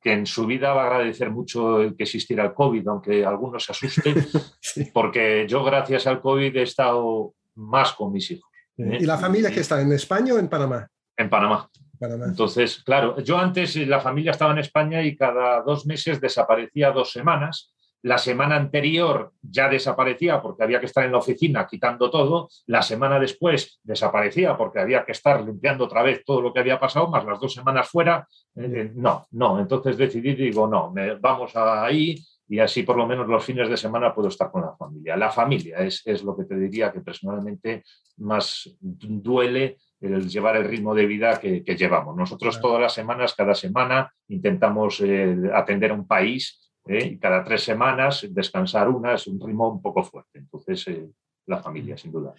que 0.00 0.12
en 0.12 0.26
su 0.26 0.46
vida 0.46 0.72
va 0.72 0.84
a 0.84 0.86
agradecer 0.86 1.30
mucho 1.30 1.82
el 1.82 1.96
que 1.96 2.04
existiera 2.04 2.44
el 2.44 2.54
COVID, 2.54 2.86
aunque 2.88 3.24
algunos 3.24 3.64
se 3.64 3.72
asusten, 3.72 4.14
porque 4.94 5.46
yo 5.48 5.64
gracias 5.64 6.06
al 6.06 6.20
COVID 6.20 6.56
he 6.56 6.62
estado 6.62 7.34
más 7.56 7.92
con 7.92 8.12
mis 8.12 8.30
hijos. 8.30 8.48
¿Y 8.76 9.04
la 9.04 9.18
familia 9.18 9.50
que 9.50 9.60
está 9.60 9.80
en 9.80 9.92
España 9.92 10.34
o 10.34 10.38
en 10.38 10.48
Panamá? 10.48 10.88
En 11.16 11.28
Panamá. 11.28 11.68
Panamá. 11.98 12.26
Entonces, 12.26 12.80
claro, 12.84 13.20
yo 13.20 13.36
antes 13.36 13.74
la 13.74 13.98
familia 13.98 14.30
estaba 14.30 14.52
en 14.52 14.58
España 14.58 15.02
y 15.02 15.16
cada 15.16 15.62
dos 15.62 15.84
meses 15.84 16.20
desaparecía 16.20 16.92
dos 16.92 17.10
semanas 17.10 17.74
la 18.02 18.18
semana 18.18 18.56
anterior 18.56 19.32
ya 19.42 19.68
desaparecía 19.68 20.40
porque 20.40 20.62
había 20.62 20.80
que 20.80 20.86
estar 20.86 21.04
en 21.04 21.12
la 21.12 21.18
oficina 21.18 21.66
quitando 21.66 22.10
todo, 22.10 22.48
la 22.66 22.82
semana 22.82 23.18
después 23.18 23.80
desaparecía 23.82 24.56
porque 24.56 24.80
había 24.80 25.04
que 25.04 25.12
estar 25.12 25.44
limpiando 25.44 25.84
otra 25.84 26.02
vez 26.02 26.22
todo 26.24 26.40
lo 26.40 26.52
que 26.52 26.60
había 26.60 26.78
pasado, 26.78 27.08
más 27.08 27.24
las 27.24 27.40
dos 27.40 27.52
semanas 27.52 27.88
fuera. 27.88 28.26
Eh, 28.54 28.92
no, 28.94 29.26
no, 29.32 29.58
entonces 29.58 29.96
decidí, 29.96 30.34
digo, 30.34 30.66
no, 30.66 30.90
me, 30.92 31.14
vamos 31.16 31.56
ahí 31.56 32.16
y 32.48 32.60
así 32.60 32.82
por 32.82 32.96
lo 32.96 33.06
menos 33.06 33.26
los 33.26 33.44
fines 33.44 33.68
de 33.68 33.76
semana 33.76 34.14
puedo 34.14 34.28
estar 34.28 34.50
con 34.50 34.62
la 34.62 34.74
familia. 34.76 35.16
La 35.16 35.30
familia 35.30 35.78
es, 35.78 36.02
es 36.06 36.22
lo 36.22 36.36
que 36.36 36.44
te 36.44 36.56
diría 36.56 36.92
que 36.92 37.00
personalmente 37.00 37.82
más 38.18 38.74
duele 38.80 39.76
el 40.00 40.28
llevar 40.28 40.56
el 40.56 40.64
ritmo 40.64 40.94
de 40.94 41.06
vida 41.06 41.40
que, 41.40 41.60
llevamos. 41.60 42.16
Nosotros 42.16 42.60
todas 42.60 42.80
las 42.80 42.94
semanas, 42.94 43.34
cada 43.34 43.54
semana, 43.54 44.12
intentamos 44.28 45.00
eh, 45.00 45.36
atender 45.52 45.90
a 45.90 45.94
un 45.94 46.06
país 46.06 46.67
¿eh? 46.88 47.06
y 47.06 47.18
cada 47.18 47.44
tres 47.44 47.62
semanas 47.62 48.26
descansar 48.30 48.88
una 48.88 49.14
es 49.14 49.26
un 49.26 49.40
ritmo 49.40 49.68
un 49.68 49.82
poco 49.82 50.02
fuerte. 50.02 50.38
Entonces, 50.38 50.88
eh, 50.88 51.08
la 51.46 51.62
familia, 51.62 51.96
sin 51.96 52.10
duda. 52.10 52.34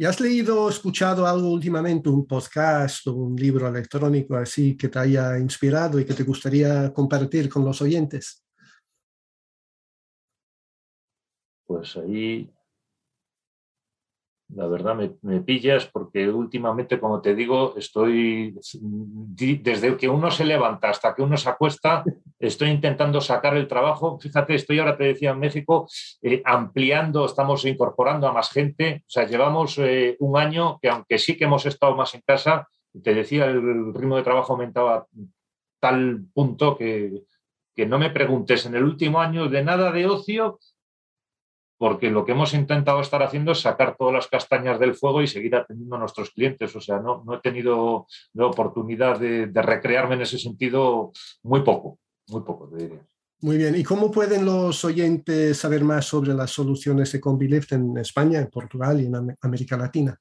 ¿Y 0.00 0.04
has 0.04 0.20
leído 0.20 0.64
o 0.64 0.68
escuchado 0.68 1.26
algo 1.26 1.50
últimamente, 1.50 2.08
un 2.08 2.24
podcast 2.26 3.04
o 3.08 3.14
un 3.14 3.34
libro 3.34 3.66
electrónico 3.66 4.36
así 4.36 4.76
que 4.76 4.88
te 4.88 4.98
haya 4.98 5.36
inspirado 5.38 5.98
y 5.98 6.04
que 6.04 6.14
te 6.14 6.22
gustaría 6.22 6.92
compartir 6.92 7.48
con 7.48 7.64
los 7.64 7.82
oyentes? 7.82 8.44
Pues 11.66 11.96
ahí 11.96 12.48
la 14.54 14.66
verdad 14.66 14.96
me, 15.22 15.40
pillas 15.40 15.86
porque 15.86 16.28
últimamente, 16.28 16.98
como 16.98 17.20
te 17.20 17.34
digo, 17.34 17.74
estoy, 17.76 18.58
desde 18.82 19.96
que 19.96 20.08
uno 20.08 20.30
se 20.30 20.44
levanta 20.44 20.88
hasta 20.88 21.14
que 21.14 21.22
uno 21.22 21.36
se 21.36 21.50
acuesta, 21.50 22.02
estoy 22.38 22.70
intentando 22.70 23.20
sacar 23.20 23.56
el 23.56 23.68
trabajo. 23.68 24.18
Fíjate, 24.18 24.54
estoy 24.54 24.78
ahora, 24.78 24.96
te 24.96 25.04
decía, 25.04 25.32
en 25.32 25.40
México, 25.40 25.86
eh, 26.22 26.42
ampliando, 26.44 27.26
estamos 27.26 27.64
incorporando 27.66 28.26
a 28.26 28.32
más 28.32 28.50
gente. 28.50 29.02
O 29.06 29.10
sea, 29.10 29.26
llevamos 29.26 29.76
eh, 29.78 30.16
un 30.20 30.38
año 30.38 30.78
que 30.80 30.88
aunque 30.88 31.18
sí 31.18 31.36
que 31.36 31.44
hemos 31.44 31.66
estado 31.66 31.94
más 31.94 32.14
en 32.14 32.22
casa, 32.22 32.68
te 33.02 33.14
decía, 33.14 33.44
el, 33.44 33.92
ritmo 33.94 34.16
de 34.16 34.22
trabajo 34.22 34.54
aumentaba 34.54 34.94
a 34.94 35.06
tal 35.78 36.24
punto 36.32 36.76
que, 36.76 37.22
que 37.76 37.86
no 37.86 37.98
me 37.98 38.10
preguntes 38.10 38.64
en 38.64 38.74
el 38.74 38.84
último 38.84 39.20
año 39.20 39.48
de 39.48 39.62
nada 39.62 39.92
de 39.92 40.06
ocio 40.06 40.58
porque 41.78 42.10
lo 42.10 42.24
que 42.24 42.32
hemos 42.32 42.52
intentado 42.54 43.00
estar 43.00 43.22
haciendo 43.22 43.52
es 43.52 43.60
sacar 43.60 43.96
todas 43.96 44.12
las 44.12 44.26
castañas 44.26 44.80
del 44.80 44.96
fuego 44.96 45.22
y 45.22 45.28
seguir 45.28 45.54
atendiendo 45.54 45.96
a 45.96 46.00
nuestros 46.00 46.30
clientes. 46.30 46.74
O 46.74 46.80
sea, 46.80 46.98
no, 46.98 47.22
no 47.24 47.34
he 47.36 47.40
tenido 47.40 48.06
la 48.34 48.46
oportunidad 48.46 49.18
de, 49.18 49.50
recrearme 49.54 50.16
en 50.16 50.22
ese 50.22 50.38
sentido 50.38 51.12
muy 51.44 51.62
poco, 51.62 51.98
muy 52.28 52.42
poco, 52.42 52.68
te 52.68 52.82
diría. 52.82 53.06
Muy 53.40 53.56
bien. 53.56 53.76
¿Y 53.76 53.84
cómo 53.84 54.10
pueden 54.10 54.44
los 54.44 54.84
oyentes 54.84 55.56
saber 55.56 55.84
más 55.84 56.06
sobre 56.06 56.34
las 56.34 56.50
soluciones 56.50 57.12
de 57.12 57.20
CombiLift 57.20 57.72
en 57.72 57.96
España, 57.98 58.40
en 58.40 58.48
Portugal 58.48 59.00
y 59.00 59.06
en 59.06 59.36
América 59.40 59.76
Latina? 59.76 60.18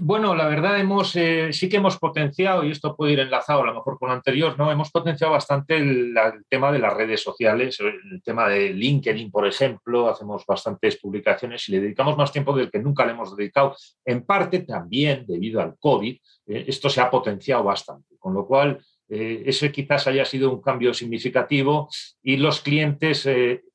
Bueno, 0.00 0.36
la 0.36 0.46
verdad 0.46 0.78
hemos, 0.78 1.16
eh, 1.16 1.52
sí 1.52 1.68
que 1.68 1.78
hemos 1.78 1.98
potenciado, 1.98 2.62
y 2.62 2.70
esto 2.70 2.94
puede 2.94 3.14
ir 3.14 3.20
enlazado 3.20 3.62
a 3.62 3.66
lo 3.66 3.74
mejor 3.74 3.98
con 3.98 4.08
lo 4.08 4.14
anterior, 4.14 4.56
¿no? 4.56 4.70
Hemos 4.70 4.92
potenciado 4.92 5.32
bastante 5.32 5.76
el, 5.76 6.14
tema 6.48 6.70
de 6.70 6.78
las 6.78 6.94
redes 6.94 7.20
sociales, 7.20 7.80
el 7.80 8.22
tema 8.22 8.48
de 8.48 8.72
LinkedIn, 8.72 9.30
por 9.32 9.44
ejemplo, 9.44 10.08
hacemos 10.08 10.44
bastantes 10.46 10.98
publicaciones 11.00 11.68
y 11.68 11.72
le 11.72 11.80
dedicamos 11.80 12.16
más 12.16 12.30
tiempo 12.30 12.56
del 12.56 12.70
que 12.70 12.78
nunca 12.78 13.04
le 13.04 13.12
hemos 13.12 13.36
dedicado. 13.36 13.74
En 14.04 14.24
parte 14.24 14.60
también 14.60 15.24
debido 15.26 15.60
al 15.60 15.76
COVID, 15.76 16.14
eh, 16.46 16.64
esto 16.68 16.88
se 16.88 17.00
ha 17.00 17.10
potenciado 17.10 17.64
bastante, 17.64 18.16
con 18.20 18.34
lo 18.34 18.46
cual 18.46 18.78
eh, 19.08 19.42
ese 19.46 19.72
quizás 19.72 20.06
haya 20.06 20.24
sido 20.24 20.52
un 20.52 20.62
cambio 20.62 20.94
significativo 20.94 21.88
y 22.22 22.36
los 22.36 22.60
clientes, 22.60 23.28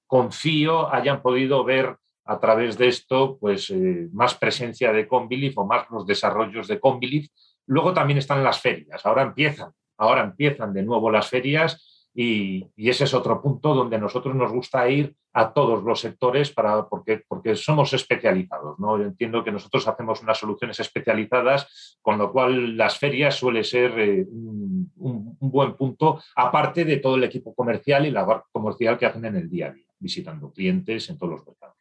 confío, 0.08 0.94
hayan 0.94 1.22
podido 1.22 1.66
ver 1.66 1.98
a 2.26 2.40
través 2.40 2.78
de 2.78 2.88
esto, 2.88 3.38
pues 3.40 3.70
eh, 3.70 4.10
más 4.14 4.36
presencia 4.36 4.92
de 4.94 5.08
Combilif 5.08 5.58
o 5.58 5.66
más 5.66 5.88
los 5.90 6.06
desarrollos 6.06 6.68
de 6.68 6.80
Combilif. 6.80 7.30
Luego 7.66 7.94
también 7.94 8.18
están 8.18 8.44
las 8.44 8.60
ferias, 8.60 9.06
ahora 9.06 9.24
empiezan, 9.24 9.72
ahora 9.98 10.24
empiezan 10.24 10.74
de 10.74 10.84
nuevo 10.84 11.12
las 11.12 11.30
ferias 11.30 11.94
y, 12.16 12.70
ese 12.78 13.06
es 13.06 13.14
otro 13.14 13.42
punto 13.42 13.74
donde 13.74 13.98
nosotros 13.98 14.36
nos 14.36 14.52
gusta 14.52 14.88
ir 14.88 15.16
a 15.34 15.52
todos 15.52 15.84
los 15.84 16.00
sectores 16.00 16.52
para, 16.52 16.88
porque, 16.88 17.24
porque 17.28 17.56
somos 17.56 17.92
especializados. 17.94 18.78
¿no? 18.80 19.00
Yo 19.00 19.06
entiendo 19.06 19.44
que 19.44 19.52
nosotros 19.52 19.88
hacemos 19.88 20.22
unas 20.22 20.38
soluciones 20.38 20.80
especializadas, 20.80 21.98
con 22.02 22.20
lo 22.20 22.32
cual 22.32 22.78
las 22.78 23.00
ferias 23.00 23.36
suele 23.36 23.64
ser 23.64 24.00
eh, 24.00 24.26
un, 24.30 24.92
un, 24.98 25.38
buen 25.40 25.76
punto, 25.76 26.22
aparte 26.36 26.86
de 26.86 26.98
todo 26.98 27.16
el 27.16 27.24
equipo 27.24 27.56
comercial 27.56 28.06
y 28.06 28.12
la 28.12 28.44
comercial 28.52 28.98
que 28.98 29.08
hacen 29.08 29.26
en 29.26 29.38
el 29.38 29.50
día 29.50 29.68
a 29.68 29.72
día, 29.72 29.88
visitando 29.98 30.52
clientes 30.52 31.10
en 31.10 31.18
todos 31.18 31.34
los 31.34 31.48
mercados. 31.48 31.73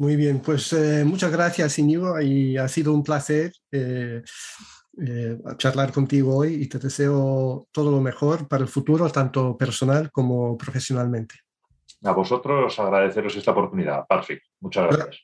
Muy 0.00 0.16
bien, 0.16 0.40
pues 0.40 0.72
eh, 0.72 1.04
muchas 1.04 1.30
gracias, 1.30 1.78
Íñigo, 1.78 2.18
y 2.22 2.56
ha 2.56 2.66
sido 2.68 2.94
un 2.94 3.04
placer 3.04 3.52
eh, 3.70 4.22
eh, 4.98 5.38
charlar 5.58 5.92
contigo 5.92 6.38
hoy 6.38 6.54
y 6.54 6.68
te 6.70 6.78
deseo 6.78 7.68
todo 7.70 7.90
lo 7.90 8.00
mejor 8.00 8.48
para 8.48 8.62
el 8.62 8.68
futuro, 8.70 9.10
tanto 9.10 9.58
personal 9.58 10.10
como 10.10 10.56
profesionalmente. 10.56 11.34
A 12.02 12.12
vosotros 12.12 12.78
agradeceros 12.78 13.36
esta 13.36 13.50
oportunidad, 13.50 14.06
Perfecto. 14.08 14.48
Muchas 14.60 14.86
gracias. 14.90 15.20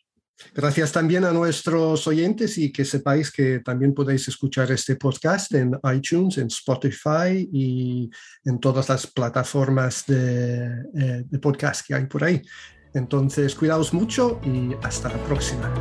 Gracias 0.54 0.92
también 0.92 1.24
a 1.24 1.32
nuestros 1.32 2.06
oyentes 2.06 2.58
y 2.58 2.70
que 2.70 2.84
sepáis 2.84 3.32
que 3.32 3.60
también 3.60 3.94
podéis 3.94 4.28
escuchar 4.28 4.70
este 4.70 4.96
podcast 4.96 5.54
en 5.54 5.72
iTunes, 5.94 6.36
en 6.36 6.48
Spotify 6.48 7.48
y 7.50 8.10
en 8.44 8.60
todas 8.60 8.90
las 8.90 9.06
plataformas 9.06 10.04
de, 10.04 10.82
de 11.24 11.38
podcast 11.38 11.86
que 11.86 11.94
hay 11.94 12.04
por 12.04 12.24
ahí. 12.24 12.42
Entonces, 12.94 13.54
cuidaos 13.54 13.92
mucho 13.92 14.40
y 14.44 14.74
hasta 14.82 15.08
la 15.08 15.18
próxima. 15.24 15.72